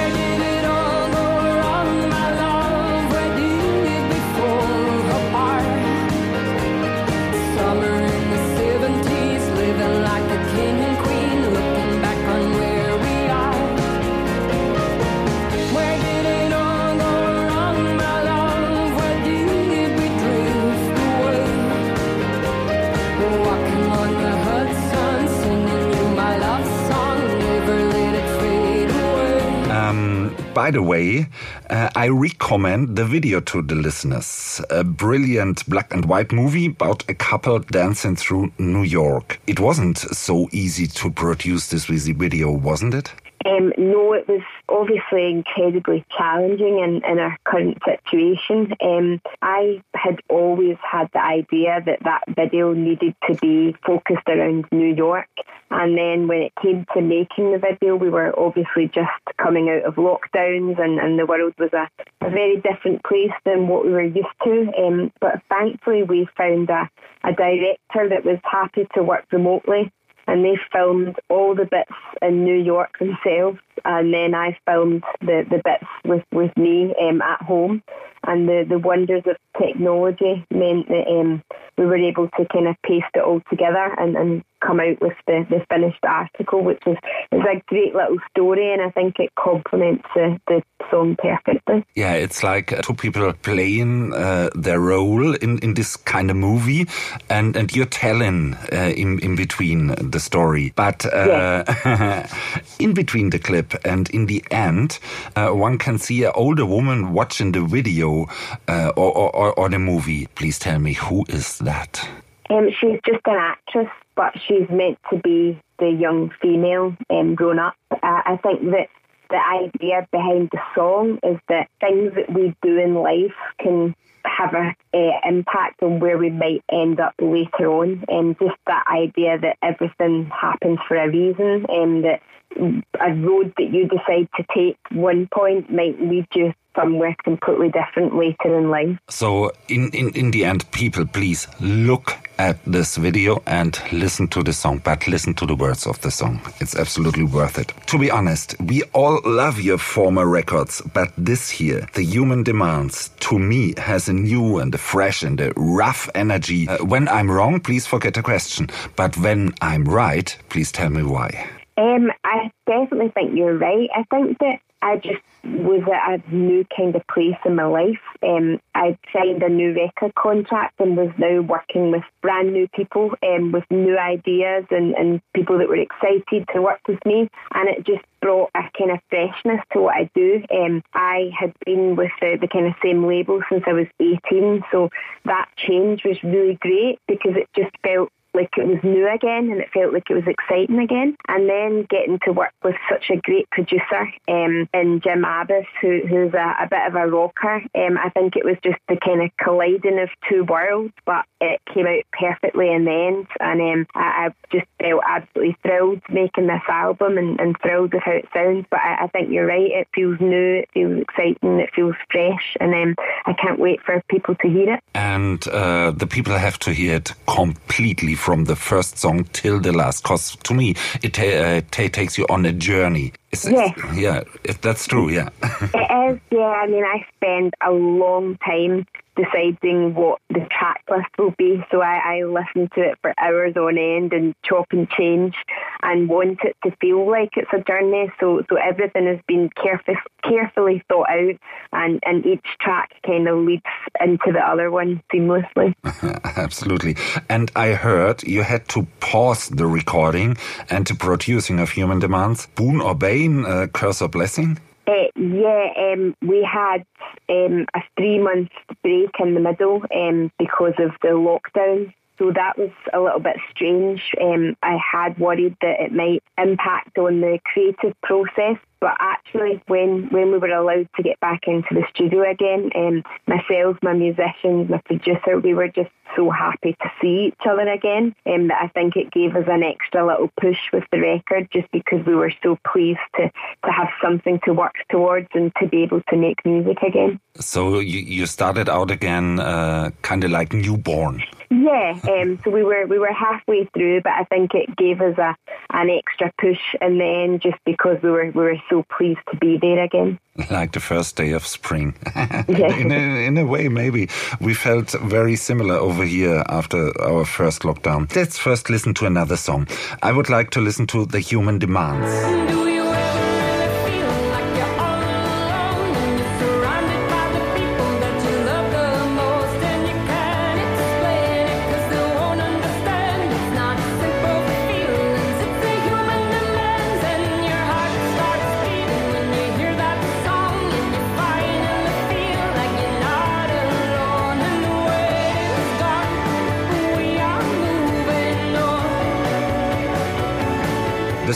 By 30.70 30.72
the 30.72 30.84
way, 30.84 31.28
uh, 31.70 31.90
I 31.96 32.10
recommend 32.10 32.96
the 32.96 33.06
video 33.06 33.40
to 33.40 33.62
the 33.64 33.76
listeners. 33.76 34.62
A 34.70 34.84
brilliant 34.84 35.68
black 35.68 35.94
and 35.94 36.06
white 36.06 36.32
movie 36.32 36.68
about 36.68 37.04
a 37.10 37.16
couple 37.16 37.58
dancing 37.60 38.16
through 38.16 38.52
New 38.60 38.84
York. 38.84 39.40
It 39.48 39.60
wasn't 39.60 39.98
so 39.98 40.48
easy 40.52 40.86
to 40.86 41.10
produce 41.10 41.70
this 41.70 41.86
video, 41.86 42.52
wasn't 42.52 42.94
it? 42.94 43.12
Um, 43.46 43.72
no, 43.78 44.14
it 44.14 44.28
was 44.28 44.42
obviously 44.68 45.30
incredibly 45.30 46.06
challenging 46.18 46.80
in, 46.80 47.02
in 47.10 47.20
our 47.20 47.38
current 47.46 47.78
situation. 47.86 48.74
Um, 48.82 49.22
I 49.42 49.82
had 49.96 50.20
always 50.30 50.78
had 50.84 51.10
the 51.14 51.24
idea 51.24 51.82
that 51.86 52.04
that 52.04 52.24
video 52.36 52.74
needed 52.74 53.16
to 53.28 53.36
be 53.36 53.76
focused 53.86 54.28
around 54.28 54.66
New 54.72 54.94
York. 54.94 55.30
And 55.72 55.98
then 55.98 56.28
when 56.28 56.42
it 56.42 56.54
came 56.62 56.86
to 56.94 57.02
making 57.02 57.52
the 57.52 57.60
video, 57.60 57.96
we 57.96 58.10
were 58.10 58.38
obviously 58.38 58.88
just 58.88 59.12
coming 59.42 59.70
out 59.70 59.86
of 59.86 59.96
lockdowns 59.96 60.82
and, 60.82 61.00
and 61.00 61.18
the 61.18 61.26
world 61.26 61.54
was 61.60 61.72
a, 61.74 61.88
a 62.26 62.30
very 62.30 62.60
different 62.60 63.04
place 63.04 63.32
than 63.46 63.68
what 63.68 63.86
we 63.86 63.92
were 63.92 64.02
used 64.02 64.28
to. 64.44 64.72
Um, 64.78 65.12
but 65.22 65.42
thankfully, 65.50 66.04
we 66.04 66.28
found 66.36 66.70
a, 66.70 66.90
a 67.24 67.34
director 67.34 68.10
that 68.10 68.26
was 68.26 68.40
happy 68.44 68.88
to 68.96 69.04
work 69.04 69.26
remotely 69.32 69.92
and 70.30 70.46
they 70.46 70.58
filmed 70.72 71.16
all 71.30 71.56
the 71.56 71.66
bits 71.66 71.92
in 72.22 72.44
New 72.44 72.56
York 72.56 73.00
themselves, 73.00 73.58
and 73.86 74.14
then 74.14 74.36
I 74.36 74.58
filmed 74.66 75.04
the, 75.22 75.46
the 75.50 75.62
bits 75.64 75.90
with, 76.06 76.24
with 76.32 76.56
me 76.58 76.94
um, 77.02 77.22
at 77.22 77.42
home. 77.42 77.84
And 78.28 78.50
the, 78.50 78.66
the 78.68 78.80
wonders 78.80 79.24
of 79.28 79.38
technology 79.58 80.46
meant 80.52 80.90
that 80.90 81.08
um, 81.08 81.42
we 81.78 81.86
were 81.86 81.96
able 81.96 82.28
to 82.38 82.46
kind 82.52 82.68
of 82.68 82.76
paste 82.84 83.06
it 83.16 83.24
all 83.24 83.42
together 83.50 83.96
and, 83.98 84.18
and 84.18 84.44
come 84.66 84.80
out 84.80 85.02
with 85.02 85.14
the, 85.26 85.46
the 85.50 85.66
finished 85.70 86.04
article, 86.04 86.64
which 86.64 86.82
is, 86.86 86.98
is 87.32 87.40
a 87.40 87.62
great 87.68 87.96
little 87.96 88.18
story, 88.30 88.74
and 88.74 88.82
I 88.82 88.92
think 88.92 89.16
it 89.20 89.30
complements 89.36 90.04
the, 90.14 90.40
the 90.48 90.62
song 90.92 91.16
perfectly. 91.18 91.86
Yeah, 91.96 92.14
it's 92.14 92.44
like 92.44 92.82
two 92.82 92.94
people 92.94 93.32
playing 93.34 94.14
uh, 94.14 94.50
their 94.56 94.80
role 94.80 95.36
in, 95.36 95.60
in 95.60 95.76
this 95.76 95.96
kind 95.96 96.30
of 96.30 96.36
movie, 96.36 96.88
and, 97.30 97.56
and 97.56 97.74
you're 97.74 97.86
telling 97.86 98.56
uh, 98.74 98.94
in, 98.96 99.20
in 99.20 99.36
between 99.36 99.88
the 100.12 100.20
story. 100.20 100.74
But 100.76 101.06
uh, 101.06 101.64
in 102.80 102.94
between 102.94 103.30
the 103.30 103.40
clip 103.40 103.69
and 103.86 104.10
in 104.10 104.26
the 104.26 104.44
end, 104.52 105.00
uh, 105.36 105.50
one 105.50 105.78
can 105.78 105.98
see 105.98 106.24
an 106.24 106.32
older 106.36 106.66
woman 106.66 107.14
watching 107.14 107.52
the 107.52 107.62
video 107.62 108.28
uh, 108.68 108.92
or, 108.96 109.16
or, 109.36 109.54
or 109.54 109.70
the 109.70 109.80
movie. 109.80 110.28
Please 110.36 110.60
tell 110.60 110.80
me, 110.80 110.94
who 110.94 111.26
is 111.30 111.58
that? 111.60 112.08
Um, 112.50 112.70
she's 112.72 113.00
just 113.06 113.22
an 113.26 113.36
actress 113.38 113.90
but 114.20 114.34
she's 114.46 114.70
meant 114.70 115.00
to 115.10 115.18
be 115.18 115.58
the 115.78 115.90
young 115.90 116.30
female 116.42 116.94
um, 117.10 117.36
grown 117.36 117.58
up. 117.58 117.74
Uh, 117.90 117.98
I 118.04 118.38
think 118.44 118.62
that 118.72 118.90
the 119.30 119.38
idea 119.38 120.06
behind 120.12 120.50
the 120.52 120.60
song 120.76 121.20
is 121.24 121.38
that 121.48 121.70
things 121.80 122.14
that 122.16 122.30
we 122.34 122.54
do 122.62 122.78
in 122.78 122.96
life 122.96 123.32
can 123.62 123.96
have 124.26 124.54
an 124.54 124.76
uh, 124.94 125.26
impact 125.26 125.82
on 125.82 126.02
where 126.02 126.18
we 126.18 126.30
might 126.30 126.66
end 126.70 127.00
up 127.00 127.14
later 127.22 127.72
on, 127.72 128.04
and 128.10 128.38
just 128.40 128.58
that 128.68 128.84
idea 128.92 129.40
that 129.40 129.56
everything 129.62 130.26
happens 130.26 130.80
for 130.86 130.98
a 130.98 131.08
reason, 131.08 131.66
and 131.70 132.04
that 132.04 132.22
a 132.56 133.14
road 133.14 133.54
that 133.58 133.72
you 133.72 133.88
decide 133.88 134.28
to 134.38 134.46
take 134.56 134.78
one 134.92 135.28
point 135.34 135.72
might 135.72 136.00
lead 136.02 136.28
you 136.36 136.54
somewhere 136.76 137.16
completely 137.24 137.70
different 137.70 138.16
later 138.16 138.58
in 138.58 138.70
life. 138.70 138.98
So, 139.10 139.52
in, 139.68 139.90
in, 139.92 140.10
in 140.10 140.32
the 140.32 140.46
end, 140.46 140.70
people, 140.72 141.06
please 141.06 141.48
look 141.60 142.14
at 142.38 142.64
this 142.66 142.96
video 142.96 143.42
and 143.48 143.78
listen 143.92 144.28
to 144.30 144.44
the 144.44 144.54
song, 144.54 144.82
but 144.84 145.08
listen 145.08 145.34
to 145.36 145.46
the 145.46 145.56
words 145.56 145.86
of 145.86 146.00
the 146.02 146.12
song. 146.12 146.40
It's 146.62 146.76
absolutely 146.76 147.26
worth 147.26 147.58
it. 147.58 147.74
To 147.88 147.98
be 147.98 148.10
honest, 148.10 148.56
we 148.62 148.84
all 148.94 149.20
love 149.26 149.60
your 149.60 149.78
former 149.78 150.26
records, 150.26 150.82
but 150.94 151.10
this 151.18 151.50
here, 151.50 151.88
The 151.96 152.04
Human 152.04 152.44
Demands, 152.44 153.10
to 153.22 153.38
me 153.38 153.74
has 153.78 154.08
a 154.08 154.14
new 154.14 154.60
and 154.60 154.74
a 154.74 154.78
fresh 154.78 155.22
and 155.24 155.40
a 155.42 155.52
rough 155.58 156.10
energy. 156.16 156.68
Uh, 156.70 156.78
when 156.86 157.10
I'm 157.10 157.30
wrong, 157.30 157.60
please 157.60 157.86
forget 157.86 158.14
the 158.14 158.24
question. 158.24 158.70
But 158.96 159.18
when 159.18 159.54
I'm 159.62 159.84
right, 159.84 160.36
please 160.48 160.72
tell 160.72 160.90
me 160.90 161.04
why. 161.04 161.59
Um, 161.80 162.12
I 162.26 162.52
definitely 162.68 163.10
think 163.10 163.38
you're 163.38 163.58
right. 163.58 163.90
I 163.96 164.04
think 164.14 164.38
that 164.40 164.60
I 164.82 164.98
just 164.98 165.22
was 165.44 165.82
at 165.94 166.26
a 166.26 166.36
new 166.36 166.66
kind 166.76 166.94
of 166.94 167.08
place 167.08 167.38
in 167.46 167.56
my 167.56 167.66
life. 167.66 168.00
Um, 168.22 168.60
I'd 168.76 168.98
signed 169.14 169.42
a 169.44 169.50
new 169.50 169.74
record 169.74 170.14
contract 170.16 170.80
and 170.80 170.98
was 170.98 171.12
now 171.18 171.42
working 171.42 171.92
with 171.92 172.04
brand 172.22 172.52
new 172.52 172.68
people 172.70 173.12
um, 173.24 173.54
with 173.54 173.64
new 173.70 173.98
ideas 173.98 174.66
and, 174.72 174.94
and 174.96 175.22
people 175.34 175.58
that 175.58 175.70
were 175.70 175.78
excited 175.78 176.48
to 176.54 176.62
work 176.62 176.82
with 176.88 177.00
me. 177.06 177.30
And 177.54 177.70
it 177.70 177.86
just 177.86 178.04
brought 178.22 178.52
a 178.56 178.64
kind 178.78 178.92
of 178.92 179.00
freshness 179.10 179.62
to 179.72 179.82
what 179.82 179.96
I 179.96 180.10
do. 180.14 180.44
Um, 180.54 180.84
I 180.94 181.32
had 181.38 181.54
been 181.66 181.96
with 181.96 182.12
the, 182.20 182.38
the 182.40 182.48
kind 182.48 182.68
of 182.68 182.74
same 182.84 183.06
label 183.06 183.42
since 183.50 183.64
I 183.68 183.74
was 183.74 183.88
18, 184.00 184.64
so 184.72 184.90
that 185.26 185.48
change 185.56 186.04
was 186.04 186.22
really 186.24 186.56
great 186.56 187.00
because 187.08 187.36
it 187.36 187.50
just 187.56 187.72
felt 187.84 188.12
like 188.40 188.50
it 188.58 188.68
was 188.68 188.80
new 188.84 189.08
again 189.10 189.52
and 189.52 189.60
it 189.60 189.70
felt 189.74 189.94
like 189.94 190.10
it 190.10 190.16
was 190.16 190.28
exciting 190.28 190.80
again. 190.80 191.18
And 191.28 191.50
then 191.50 191.86
getting 191.90 192.20
to 192.26 192.32
work 192.32 192.54
with 192.64 192.76
such 192.90 193.10
a 193.10 193.18
great 193.18 193.50
producer 193.50 194.08
um, 194.28 194.70
in 194.74 195.02
Jim 195.04 195.24
Abbiss, 195.24 195.66
who, 195.82 196.02
who's 196.08 196.34
a, 196.34 196.56
a, 196.64 196.68
bit 196.70 196.88
of 196.88 196.96
a 196.96 197.08
rocker. 197.08 197.62
Um, 197.76 197.98
I 197.98 198.10
think 198.10 198.36
it 198.36 198.46
was 198.46 198.58
just 198.64 198.80
the 198.88 198.98
kind 198.98 199.22
of 199.22 199.30
colliding 199.44 200.00
of 200.00 200.10
two 200.30 200.44
worlds, 200.44 200.94
but 201.06 201.26
it 201.42 201.60
came 201.74 201.88
out 201.88 202.04
perfectly 202.14 202.72
in 202.72 202.86
the 202.86 202.92
end. 202.92 203.28
And 203.40 203.62
um, 203.62 203.88
I, 203.96 204.28
I, 204.28 204.30
just 204.52 204.68
felt 204.82 205.04
absolutely 205.08 205.56
thrilled 205.62 206.02
making 206.10 206.48
this 206.48 206.62
album 206.68 207.18
and, 207.18 207.40
and 207.40 207.56
thrilled 207.62 207.94
with 207.94 208.04
how 208.04 208.14
it 208.14 208.28
sounds. 208.34 208.66
But 208.72 208.80
I, 208.80 209.04
I, 209.04 209.08
think 209.08 209.32
you're 209.32 209.46
right, 209.46 209.72
it 209.72 209.88
feels 209.94 210.20
new, 210.20 210.64
it 210.64 210.70
feels 210.74 211.02
exciting, 211.02 211.60
it 211.60 211.70
feels 211.76 211.96
fresh, 212.12 212.58
and 212.60 212.74
um, 212.74 212.96
I 213.26 213.34
can't 213.34 213.60
wait 213.60 213.82
for 213.84 214.02
people 214.10 214.36
to 214.36 214.48
hear 214.48 214.74
it. 214.74 214.84
And 214.96 215.48
uh, 215.48 215.92
the 215.92 216.08
people 216.08 216.34
have 216.34 216.58
to 216.60 216.74
hear 216.74 216.96
it 216.96 217.14
completely 217.28 218.16
from 218.30 218.46
the 218.46 218.56
first 218.56 219.00
song 219.00 219.24
till 219.34 219.60
the 219.60 219.72
last. 219.72 220.04
Because 220.04 220.36
to 220.44 220.54
me, 220.54 220.76
it 221.02 221.18
uh, 221.18 221.62
takes 221.72 222.16
you 222.16 222.28
on 222.30 222.46
a 222.46 222.54
journey. 222.54 223.12
Is 223.32 223.48
yes. 223.50 223.78
yeah, 223.96 224.24
if 224.44 224.60
that's 224.62 224.88
true, 224.88 225.10
yeah. 225.10 225.30
it 225.42 226.14
is, 226.16 226.20
yeah. 226.32 226.40
I 226.40 226.68
mean, 226.68 226.84
I 226.84 227.06
spend 227.16 227.54
a 227.62 227.72
long 227.72 228.38
time 228.38 228.86
deciding 229.20 229.94
what 229.94 230.20
the 230.30 230.48
track 230.52 230.84
list 230.90 231.10
will 231.18 231.34
be. 231.38 231.64
So 231.72 231.82
I, 231.82 232.20
I 232.20 232.24
listen 232.24 232.70
to 232.76 232.82
it 232.82 232.98
for 233.02 233.14
hours 233.20 233.56
on 233.56 233.78
end 233.78 234.14
and 234.14 234.36
chop 234.44 234.68
and 234.72 234.90
change 234.90 235.36
and 235.82 236.08
want 236.08 236.40
it 236.44 236.56
to 236.64 236.76
feel 236.80 237.10
like 237.10 237.32
it's 237.36 237.52
a 237.54 237.62
journey. 237.64 238.12
So 238.20 238.44
so 238.50 238.56
everything 238.56 239.08
has 239.08 239.20
been 239.28 239.50
careful, 239.62 239.96
carefully 240.24 240.84
thought 240.88 241.10
out 241.10 241.36
and, 241.74 242.00
and 242.06 242.26
each 242.26 242.46
track 242.62 242.92
kind 243.06 243.28
of 243.28 243.40
leads 243.40 243.64
into 244.00 244.32
the 244.32 244.40
other 244.40 244.72
one 244.72 245.02
seamlessly. 245.14 245.74
Absolutely. 246.38 246.96
And 247.30 247.52
I 247.56 247.74
heard 247.74 248.24
you 248.24 248.44
had 248.44 248.68
to 248.70 248.88
pause 249.00 249.50
the 249.50 249.68
recording 249.68 250.38
and 250.70 250.86
the 250.86 250.96
producing 250.96 251.60
of 251.60 251.72
Human 251.72 252.00
Demands. 252.00 252.48
Boon 252.56 252.82
or 252.82 252.96
Bane, 252.96 253.19
uh, 253.28 253.68
curse 253.68 254.02
or 254.02 254.10
blessing? 254.10 254.60
Uh, 254.88 255.08
yeah, 255.16 255.68
um, 255.78 256.16
we 256.22 256.44
had 256.44 256.86
um, 257.30 257.66
a 257.76 257.82
three 257.96 258.20
month 258.20 258.50
break 258.82 259.12
in 259.20 259.36
the 259.36 259.40
middle 259.40 259.84
um, 259.96 260.32
because 260.40 260.74
of 260.80 260.92
the 261.02 261.10
lockdown. 261.10 261.94
So 262.20 262.32
that 262.34 262.58
was 262.58 262.70
a 262.94 263.00
little 263.00 263.22
bit 263.22 263.38
strange. 263.50 264.14
Um, 264.22 264.58
I 264.62 264.78
had 264.78 265.18
worried 265.18 265.56
that 265.62 265.80
it 265.80 265.94
might 265.94 266.22
impact 266.38 266.98
on 266.98 267.22
the 267.22 267.40
creative 267.46 267.94
process 268.04 268.58
but 268.82 268.96
actually, 269.00 269.62
when, 269.68 270.08
when 270.10 270.32
we 270.32 270.38
were 270.38 270.52
allowed 270.52 270.88
to 270.96 271.04
get 271.04 271.20
back 271.20 271.42
into 271.48 271.68
the 271.72 271.84
studio 271.94 272.30
again, 272.30 272.70
um, 272.76 273.04
myself, 273.28 273.78
my 273.84 273.94
musicians, 273.94 274.70
my 274.70 274.80
producer, 274.86 275.38
we 275.38 275.54
were 275.54 275.68
just 275.68 275.90
so 276.16 276.30
happy 276.30 276.76
to 276.82 276.92
see 277.02 277.28
each 277.28 277.46
other 277.48 277.68
again. 277.68 278.16
Um, 278.26 278.48
that 278.48 278.62
I 278.62 278.68
think 278.70 278.96
it 278.96 279.12
gave 279.12 279.36
us 279.36 279.46
an 279.48 279.64
extra 279.64 280.06
little 280.06 280.30
push 280.40 280.60
with 280.72 280.86
the 280.92 281.02
record 281.02 281.50
just 281.52 281.70
because 281.72 282.06
we 282.06 282.16
were 282.16 282.32
so 282.42 282.58
pleased 282.72 283.00
to, 283.18 283.30
to 283.30 283.72
have 283.72 283.90
something 284.02 284.40
to 284.46 284.54
work 284.54 284.76
towards 284.90 285.28
and 285.34 285.52
to 285.60 285.68
be 285.68 285.84
able 285.84 286.02
to 286.10 286.16
make 286.16 286.46
music 286.46 286.78
again. 286.82 287.20
So 287.40 287.80
you, 287.80 288.00
you 288.00 288.26
started 288.26 288.70
out 288.70 288.92
again 288.92 289.42
uh, 289.42 289.92
kind 290.04 290.24
of 290.24 290.32
like 290.32 290.54
newborn. 290.54 291.22
Yeah, 291.60 292.00
um, 292.04 292.40
so 292.44 292.52
we 292.52 292.64
were 292.64 292.86
we 292.88 293.00
were 293.00 293.12
halfway 293.12 293.66
through, 293.74 294.02
but 294.02 294.14
I 294.14 294.24
think 294.24 294.54
it 294.54 294.78
gave 294.78 295.02
us 295.02 295.18
a 295.18 295.36
an 295.72 295.90
extra 295.90 296.32
push, 296.40 296.62
and 296.80 297.00
then 297.00 297.40
just 297.40 297.58
because 297.66 297.98
we 298.02 298.10
were 298.12 298.32
we 298.32 298.44
were 298.44 298.62
so 298.70 298.86
pleased 298.98 299.20
to 299.32 299.38
be 299.38 299.58
there 299.58 299.84
again. 299.84 300.20
Like 300.50 300.72
the 300.72 300.80
first 300.80 301.18
day 301.18 301.34
of 301.34 301.46
spring. 301.46 301.96
yeah. 302.16 302.46
in, 302.48 302.92
a, 302.94 303.28
in 303.28 303.38
a 303.38 303.46
way, 303.46 303.68
maybe. 303.68 304.08
We 304.40 304.54
felt 304.54 304.92
very 304.92 305.36
similar 305.36 305.76
over 305.76 306.06
here 306.06 306.44
after 306.48 306.94
our 307.02 307.26
first 307.26 307.64
lockdown. 307.64 308.16
Let's 308.16 308.38
first 308.38 308.70
listen 308.70 308.94
to 308.96 309.06
another 309.06 309.36
song. 309.36 309.68
I 310.02 310.14
would 310.14 310.30
like 310.30 310.52
to 310.52 310.62
listen 310.62 310.88
to 310.88 311.06
The 311.06 311.20
Human 311.20 311.60
Demands. 311.60 312.79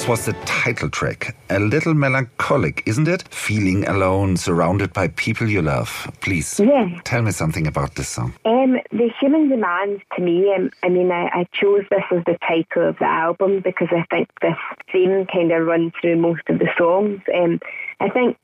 This 0.04 0.10
was 0.10 0.26
the 0.26 0.34
title 0.44 0.90
track. 0.90 1.34
A 1.50 1.62
little 1.62 1.94
melancholic, 1.94 2.84
isn't 2.86 3.08
it? 3.08 3.24
Feeling 3.30 3.88
alone, 3.88 4.36
surrounded 4.36 4.92
by 4.92 5.08
people 5.08 5.48
you 5.48 5.62
love. 5.62 6.12
Please 6.20 6.60
yeah. 6.60 7.00
tell 7.06 7.22
me 7.22 7.32
something 7.32 7.68
about 7.68 7.96
this 7.96 8.10
song. 8.10 8.34
Um, 8.44 8.80
the 8.92 9.10
Human 9.22 9.48
Demands, 9.48 10.02
to 10.18 10.22
me, 10.22 10.54
um, 10.54 10.72
I 10.84 10.90
mean, 10.90 11.10
I, 11.10 11.28
I, 11.28 11.48
chose 11.54 11.86
this 11.90 12.04
as 12.12 12.22
the 12.26 12.38
title 12.46 12.90
of 12.90 12.98
the 13.00 13.06
album 13.06 13.62
because 13.64 13.88
I 13.92 14.04
think 14.14 14.28
this 14.42 14.58
theme 14.92 15.26
kind 15.32 15.54
of 15.54 15.66
runs 15.66 15.94
through 16.02 16.18
most 16.18 16.42
of 16.50 16.60
the 16.60 16.68
songs. 16.78 17.22
Um, 17.34 17.62
I 18.04 18.10
think 18.10 18.38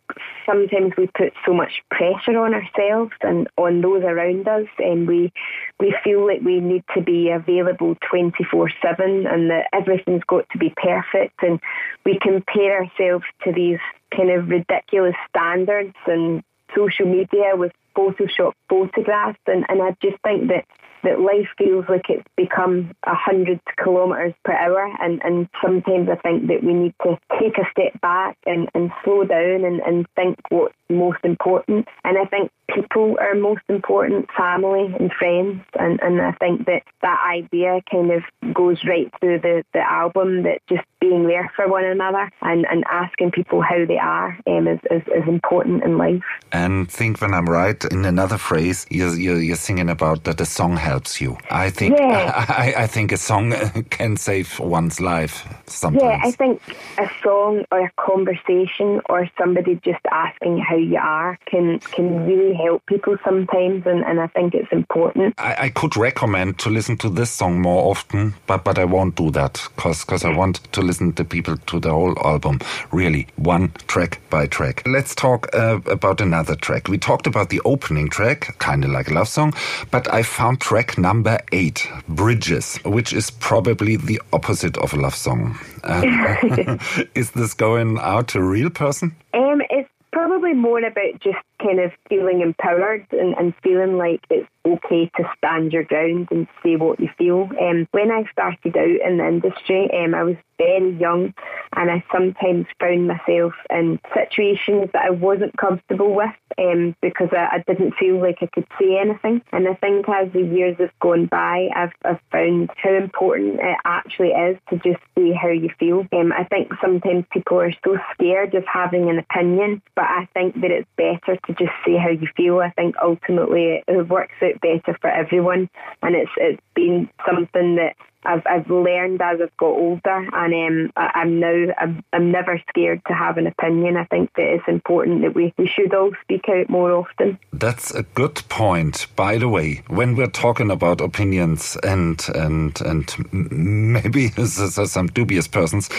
sometimes 0.45 0.93
we 0.97 1.07
put 1.07 1.33
so 1.45 1.53
much 1.53 1.83
pressure 1.91 2.39
on 2.39 2.53
ourselves 2.53 3.11
and 3.21 3.49
on 3.57 3.81
those 3.81 4.03
around 4.03 4.47
us, 4.47 4.67
and 4.77 5.05
we 5.05 5.33
we 5.81 5.93
feel 6.01 6.25
like 6.25 6.39
we 6.41 6.61
need 6.61 6.85
to 6.95 7.01
be 7.01 7.29
available 7.29 7.97
twenty 8.09 8.45
four 8.49 8.71
seven, 8.81 9.27
and 9.27 9.49
that 9.49 9.65
everything's 9.73 10.23
got 10.23 10.49
to 10.51 10.57
be 10.57 10.73
perfect, 10.77 11.43
and 11.43 11.59
we 12.05 12.17
compare 12.21 12.85
ourselves 12.85 13.25
to 13.43 13.51
these 13.51 13.79
kind 14.15 14.31
of 14.31 14.47
ridiculous 14.47 15.15
standards 15.27 15.95
and 16.07 16.41
social 16.73 17.05
media 17.05 17.51
with 17.55 17.73
Photoshop 17.97 18.53
photographs, 18.69 19.39
and, 19.45 19.65
and 19.67 19.81
I 19.81 19.93
just 20.01 20.21
think 20.23 20.47
that 20.47 20.63
that 21.03 21.19
life 21.19 21.47
feels 21.57 21.85
like 21.89 22.05
it's 22.09 22.27
become 22.35 22.91
a 23.05 23.15
hundred 23.15 23.59
kilometres 23.83 24.33
per 24.43 24.53
hour 24.53 24.89
and, 24.99 25.21
and 25.23 25.49
sometimes 25.61 26.09
I 26.09 26.15
think 26.15 26.47
that 26.47 26.63
we 26.63 26.73
need 26.73 26.93
to 27.03 27.17
take 27.39 27.57
a 27.57 27.69
step 27.71 27.99
back 28.01 28.37
and, 28.45 28.69
and 28.73 28.91
slow 29.03 29.23
down 29.23 29.63
and, 29.65 29.79
and 29.81 30.05
think 30.15 30.39
what's 30.49 30.75
most 30.89 31.19
important. 31.23 31.87
And 32.03 32.17
I 32.17 32.25
think 32.25 32.51
people 32.73 33.17
are 33.19 33.35
most 33.35 33.61
important, 33.69 34.29
family 34.35 34.93
and 34.99 35.11
friends. 35.13 35.63
And, 35.79 35.99
and 36.01 36.21
I 36.21 36.31
think 36.33 36.65
that 36.65 36.83
that 37.01 37.19
idea 37.27 37.79
kind 37.91 38.11
of 38.11 38.23
goes 38.53 38.79
right 38.87 39.11
through 39.19 39.39
the, 39.39 39.63
the 39.73 39.79
album 39.79 40.43
that 40.43 40.61
just 40.67 40.83
being 40.99 41.27
there 41.27 41.51
for 41.55 41.67
one 41.67 41.85
another 41.85 42.29
and, 42.41 42.65
and 42.69 42.83
asking 42.91 43.31
people 43.31 43.61
how 43.61 43.85
they 43.85 43.97
are 43.97 44.37
um, 44.47 44.67
is, 44.67 44.79
is, 44.91 45.01
is 45.07 45.27
important 45.27 45.83
in 45.83 45.97
life. 45.97 46.23
And 46.51 46.91
think 46.91 47.21
when 47.21 47.33
I'm 47.33 47.47
right, 47.47 47.83
in 47.85 48.05
another 48.05 48.37
phrase, 48.37 48.85
you're, 48.89 49.15
you're, 49.15 49.39
you're 49.39 49.55
singing 49.55 49.89
about 49.89 50.23
that 50.25 50.37
the 50.37 50.45
song 50.45 50.75
helps 50.89 51.21
you. 51.21 51.37
I 51.49 51.69
think 51.69 51.97
yeah. 51.97 52.45
I, 52.65 52.83
I 52.83 52.87
think 52.87 53.11
a 53.11 53.17
song 53.17 53.53
can 53.97 54.17
save 54.17 54.59
one's 54.59 54.99
life 54.99 55.35
sometimes. 55.67 56.03
Yeah, 56.03 56.19
I 56.29 56.31
think 56.31 56.61
a 56.97 57.07
song 57.23 57.63
or 57.71 57.79
a 57.89 57.91
conversation 58.09 59.01
or 59.09 59.29
somebody 59.37 59.79
just 59.89 60.03
asking 60.11 60.53
how 60.67 60.77
you 60.91 60.97
are 60.97 61.37
can 61.51 61.79
can 61.95 62.25
really 62.25 62.53
help 62.55 62.85
people 62.85 63.15
sometimes, 63.23 63.85
and, 63.85 64.03
and 64.09 64.19
I 64.19 64.27
think 64.27 64.53
it's 64.53 64.71
important. 64.71 65.35
I, 65.37 65.65
I 65.65 65.69
could 65.69 65.95
recommend 65.95 66.57
to 66.59 66.69
listen 66.69 66.97
to 66.97 67.09
this 67.09 67.31
song 67.31 67.61
more 67.61 67.91
often, 67.91 68.33
but 68.47 68.63
but 68.63 68.77
I 68.79 68.85
won't 68.85 69.15
do 69.15 69.31
that 69.31 69.53
because 69.75 70.03
because 70.05 70.23
I 70.25 70.33
want 70.41 70.55
to 70.71 70.81
listen 70.81 71.13
to 71.13 71.23
people 71.23 71.55
to 71.57 71.79
the 71.79 71.91
whole 71.91 72.17
album, 72.25 72.59
really 72.91 73.27
one 73.35 73.71
track 73.87 74.19
by 74.29 74.47
track. 74.47 74.75
Let's 74.85 75.13
talk 75.15 75.47
uh, 75.53 75.79
about 75.85 76.21
another 76.21 76.55
track. 76.55 76.87
We 76.87 76.97
talked 76.97 77.27
about 77.27 77.49
the 77.49 77.61
opening 77.65 78.09
track, 78.09 78.57
kind 78.59 78.83
of 78.85 78.91
like 78.91 79.11
a 79.11 79.13
love 79.13 79.27
song, 79.27 79.53
but 79.91 80.11
I 80.13 80.23
found 80.23 80.59
track 80.59 80.78
number 80.97 81.39
eight, 81.51 81.89
Bridges, 82.07 82.77
which 82.85 83.13
is 83.13 83.31
probably 83.31 83.97
the 83.97 84.21
opposite 84.33 84.77
of 84.77 84.93
a 84.93 84.97
love 84.97 85.15
song. 85.15 85.57
Uh, 85.81 86.77
is 87.15 87.31
this 87.31 87.53
going 87.53 87.97
out 87.99 88.27
to 88.27 88.39
a 88.39 88.43
real 88.43 88.69
person? 88.69 89.15
Um, 89.33 89.61
it's 89.69 89.89
probably 90.11 90.53
more 90.53 90.79
about 90.79 91.19
just 91.21 91.37
kind 91.61 91.79
of 91.79 91.91
feeling 92.07 92.41
empowered 92.41 93.05
and, 93.11 93.35
and 93.37 93.53
feeling 93.63 93.97
like 93.97 94.21
it's 94.29 94.47
okay 94.65 95.09
to 95.17 95.23
stand 95.37 95.71
your 95.71 95.83
ground 95.83 96.27
and 96.31 96.47
say 96.63 96.75
what 96.75 96.99
you 96.99 97.09
feel. 97.17 97.49
Um, 97.61 97.87
when 97.91 98.11
I 98.11 98.23
started 98.31 98.75
out 98.75 99.09
in 99.09 99.17
the 99.17 99.27
industry, 99.27 99.89
um, 99.93 100.13
I 100.13 100.23
was 100.23 100.35
very 100.57 100.95
young 100.97 101.33
and 101.75 101.89
I 101.89 102.03
sometimes 102.11 102.65
found 102.79 103.07
myself 103.07 103.53
in 103.69 103.99
situations 104.13 104.89
that 104.93 105.05
I 105.05 105.09
wasn't 105.09 105.57
comfortable 105.57 106.13
with 106.13 106.35
um, 106.57 106.95
because 107.01 107.29
I, 107.31 107.57
I, 107.57 107.63
didn't 107.65 107.93
feel 107.95 108.21
like 108.21 108.39
I 108.41 108.47
could 108.47 108.67
say 108.79 108.97
anything. 108.99 109.41
And 109.53 109.67
I 109.67 109.75
think 109.75 110.07
as 110.09 110.31
the 110.33 110.41
years 110.41 110.75
have 110.79 110.91
gone 110.99 111.27
by, 111.27 111.69
I've, 111.73 111.93
I've 112.03 112.19
found 112.31 112.69
how 112.75 112.93
important 112.93 113.59
it 113.61 113.77
actually 113.85 114.29
is 114.29 114.57
to 114.69 114.75
just 114.77 115.01
say 115.17 115.31
how 115.31 115.49
you 115.49 115.69
feel. 115.79 116.05
Um, 116.11 116.33
I 116.33 116.43
think 116.43 116.71
sometimes 116.81 117.25
people 117.31 117.59
are 117.59 117.73
so 117.85 117.97
scared 118.13 118.53
of 118.55 118.65
having 118.65 119.09
an 119.09 119.19
opinion, 119.19 119.81
but 119.95 120.05
I 120.05 120.27
think 120.33 120.59
that 120.61 120.71
it's 120.71 120.87
better 120.97 121.39
to 121.49 121.55
just 121.65 121.75
say 121.85 121.97
how 121.97 122.09
you 122.09 122.27
feel. 122.37 122.59
I 122.59 122.69
think 122.71 122.95
ultimately 123.03 123.83
it 123.87 124.07
works 124.07 124.35
out 124.41 124.61
better 124.61 124.97
for 125.01 125.09
everyone, 125.09 125.69
and 126.01 126.15
it's 126.15 126.31
it's 126.37 126.61
been 126.75 127.09
something 127.25 127.75
that 127.75 127.95
I've 128.25 128.43
I've 128.45 128.69
learned 128.69 129.21
as 129.21 129.39
I've 129.41 129.55
got 129.57 129.67
older, 129.67 130.27
and 130.33 130.89
um, 130.89 130.91
I, 130.97 131.21
am 131.21 131.39
now 131.39 131.73
I'm, 131.77 132.03
I'm 132.11 132.31
never 132.31 132.61
scared 132.69 133.01
to 133.07 133.13
have 133.13 133.37
an 133.37 133.47
opinion. 133.47 133.95
I 133.95 134.05
think 134.05 134.31
that 134.35 134.53
it's 134.53 134.67
important 134.67 135.21
that 135.21 135.33
we, 135.33 135.53
we 135.57 135.67
should 135.67 135.93
all 135.93 136.11
speak 136.21 136.49
out 136.49 136.69
more 136.69 136.91
often. 136.91 137.39
That's 137.53 137.93
a 137.93 138.03
good 138.03 138.41
point. 138.49 139.07
By 139.15 139.37
the 139.37 139.47
way, 139.47 139.83
when 139.87 140.15
we're 140.15 140.27
talking 140.27 140.69
about 140.69 141.01
opinions 141.01 141.77
and 141.83 142.21
and 142.35 142.79
and 142.81 143.15
maybe 143.31 144.29
some 144.45 145.07
dubious 145.07 145.47
persons, 145.47 145.89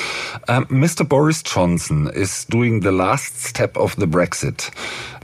um, 0.48 0.66
Mr. 0.66 1.08
Boris 1.08 1.42
Johnson 1.42 2.10
is 2.14 2.44
doing 2.46 2.80
the 2.80 2.92
last 2.92 3.40
step 3.40 3.76
of 3.76 3.96
the 3.96 4.06
Brexit. 4.06 4.70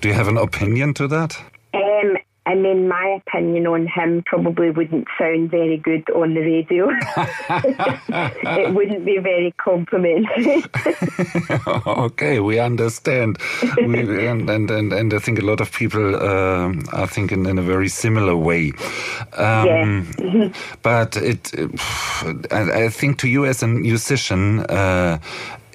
Do 0.00 0.08
you 0.08 0.14
have 0.14 0.28
an 0.28 0.38
opinion 0.38 0.94
to 0.94 1.08
that? 1.08 1.36
Um, 2.46 2.62
then 2.62 2.88
my 2.88 3.20
opinion 3.26 3.66
on 3.66 3.86
him 3.86 4.22
probably 4.24 4.70
wouldn't 4.70 5.06
sound 5.18 5.50
very 5.50 5.76
good 5.76 6.08
on 6.10 6.34
the 6.34 6.40
radio. 6.40 6.88
it 8.60 8.74
wouldn't 8.74 9.04
be 9.04 9.18
very 9.18 9.52
complimentary. 9.52 10.64
okay, 11.86 12.40
we 12.40 12.58
understand. 12.58 13.38
we, 13.76 14.26
and, 14.26 14.48
and, 14.48 14.70
and, 14.70 14.92
and 14.92 15.14
I 15.14 15.18
think 15.18 15.38
a 15.38 15.44
lot 15.44 15.60
of 15.60 15.72
people 15.72 16.16
um, 16.16 16.84
are 16.92 17.06
thinking 17.06 17.46
in 17.46 17.58
a 17.58 17.62
very 17.62 17.88
similar 17.88 18.36
way. 18.36 18.72
Um, 19.32 20.12
yeah. 20.18 20.52
but 20.82 21.16
it, 21.16 21.52
I, 22.50 22.84
I, 22.84 22.88
think 22.88 23.18
to 23.18 23.28
you 23.28 23.44
as 23.44 23.62
a 23.62 23.66
musician, 23.66 24.60
uh, 24.60 25.18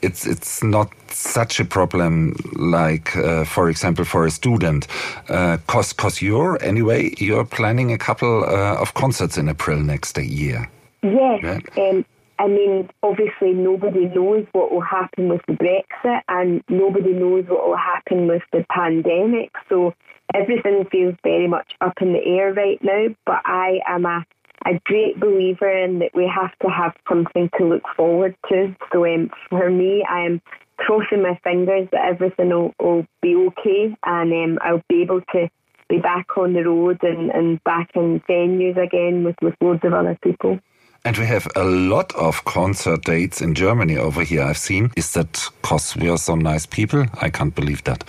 it's 0.01 0.25
it's 0.25 0.63
not 0.63 0.91
such 1.09 1.59
a 1.59 1.65
problem 1.65 2.35
like 2.53 3.15
uh, 3.17 3.43
for 3.43 3.69
example 3.69 4.05
for 4.05 4.25
a 4.25 4.31
student 4.31 4.87
uh, 5.29 5.57
cause 5.67 5.93
cause 5.93 6.21
you're 6.21 6.61
anyway 6.63 7.13
you're 7.17 7.45
planning 7.45 7.91
a 7.91 7.97
couple 7.97 8.43
uh, 8.43 8.75
of 8.75 8.93
concerts 8.93 9.37
in 9.37 9.49
april 9.49 9.79
next 9.79 10.17
year 10.17 10.69
yes 11.03 11.39
yeah? 11.43 11.89
um, 11.89 12.05
I 12.39 12.47
mean, 12.47 12.89
obviously, 13.03 13.53
nobody 13.53 14.07
knows 14.07 14.47
what 14.51 14.71
will 14.71 14.81
happen 14.81 15.29
with 15.29 15.41
the 15.47 15.53
Brexit, 15.53 16.21
and 16.27 16.63
nobody 16.69 17.13
knows 17.13 17.45
what 17.47 17.67
will 17.67 17.77
happen 17.77 18.25
with 18.25 18.41
the 18.51 18.65
pandemic. 18.71 19.51
So 19.69 19.93
everything 20.33 20.85
feels 20.91 21.13
very 21.21 21.47
much 21.47 21.73
up 21.81 22.01
in 22.01 22.13
the 22.13 22.25
air 22.25 22.51
right 22.51 22.83
now. 22.83 23.09
But 23.27 23.41
I 23.45 23.81
am 23.87 24.05
a 24.05 24.25
a 24.65 24.79
great 24.85 25.19
believer 25.19 25.69
in 25.69 25.99
that 25.99 26.11
we 26.13 26.27
have 26.33 26.51
to 26.59 26.69
have 26.69 26.93
something 27.09 27.49
to 27.57 27.65
look 27.65 27.83
forward 27.95 28.35
to. 28.49 28.75
So 28.91 29.05
um, 29.05 29.29
for 29.49 29.69
me, 29.69 30.05
I 30.09 30.21
am 30.25 30.41
crossing 30.77 31.21
my 31.21 31.39
fingers 31.43 31.87
that 31.91 32.05
everything 32.05 32.49
will, 32.49 32.73
will 32.79 33.05
be 33.21 33.35
okay 33.35 33.95
and 34.03 34.33
um, 34.33 34.59
I'll 34.61 34.83
be 34.89 35.01
able 35.01 35.21
to 35.33 35.49
be 35.89 35.99
back 35.99 36.37
on 36.37 36.53
the 36.53 36.63
road 36.63 36.99
and, 37.03 37.29
and 37.31 37.63
back 37.63 37.91
in 37.95 38.21
venues 38.21 38.81
again 38.81 39.23
with, 39.23 39.35
with 39.41 39.55
loads 39.61 39.83
of 39.83 39.93
other 39.93 40.17
people. 40.23 40.59
And 41.03 41.17
we 41.17 41.25
have 41.25 41.47
a 41.55 41.63
lot 41.63 42.13
of 42.15 42.45
concert 42.45 43.03
dates 43.03 43.41
in 43.41 43.55
Germany 43.55 43.97
over 43.97 44.23
here, 44.23 44.43
I've 44.43 44.57
seen. 44.57 44.91
Is 44.95 45.13
that 45.13 45.49
because 45.61 45.95
we 45.95 46.09
are 46.09 46.17
so 46.17 46.35
nice 46.35 46.67
people? 46.67 47.05
I 47.19 47.29
can't 47.29 47.55
believe 47.55 47.83
that. 47.85 48.03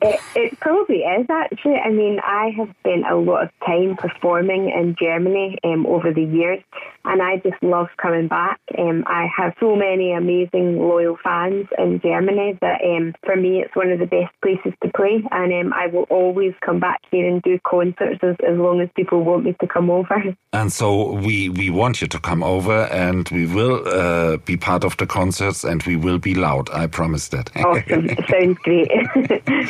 It, 0.00 0.58
probably 0.60 0.98
is, 0.98 1.26
actually. 1.28 1.76
I 1.76 1.90
mean, 1.90 2.18
I 2.20 2.50
have 2.56 2.68
spent 2.80 3.04
a 3.10 3.16
lot 3.16 3.44
of 3.44 3.50
time 3.66 3.96
performing 3.96 4.70
in 4.70 4.96
Germany 4.98 5.58
um, 5.64 5.86
over 5.86 6.12
the 6.12 6.24
years, 6.24 6.62
and 7.04 7.20
I 7.22 7.36
just 7.36 7.62
love 7.62 7.88
coming 8.00 8.28
back. 8.28 8.60
Um, 8.76 9.04
I 9.06 9.28
have 9.36 9.54
so 9.60 9.76
many 9.76 10.12
amazing, 10.12 10.78
loyal 10.78 11.18
fans 11.22 11.66
in 11.78 12.00
Germany 12.00 12.58
that 12.60 12.80
um, 12.82 13.14
for 13.24 13.36
me, 13.36 13.62
it's 13.62 13.74
one 13.76 13.90
of 13.90 13.98
the 13.98 14.06
best 14.06 14.32
places 14.42 14.72
to 14.82 14.90
play, 14.96 15.22
and 15.30 15.52
um, 15.52 15.72
I 15.72 15.88
will 15.88 16.06
always 16.10 16.54
come 16.64 16.80
back 16.80 17.00
here 17.10 17.28
and 17.28 17.42
do 17.42 17.58
concerts 17.66 18.20
as, 18.22 18.36
as 18.48 18.56
long 18.56 18.80
as 18.80 18.88
people 18.96 19.22
want 19.22 19.44
me 19.44 19.54
to 19.60 19.66
come 19.66 19.90
over. 19.90 20.36
And 20.50 20.72
so 20.72 21.12
we, 21.12 21.50
we 21.50 21.68
want 21.68 22.00
you 22.00 22.06
to 22.08 22.18
come 22.18 22.38
come 22.38 22.48
over 22.48 22.84
and 22.92 23.28
we 23.30 23.46
will 23.46 23.82
uh, 23.88 24.36
be 24.38 24.56
part 24.56 24.84
of 24.84 24.96
the 24.98 25.06
concerts 25.06 25.64
and 25.64 25.82
we 25.84 25.96
will 25.96 26.18
be 26.18 26.34
loud. 26.34 26.70
I 26.70 26.86
promise 26.86 27.28
that. 27.28 27.50
Awesome. 27.56 28.08
Sounds 28.28 28.58
great. 28.62 28.90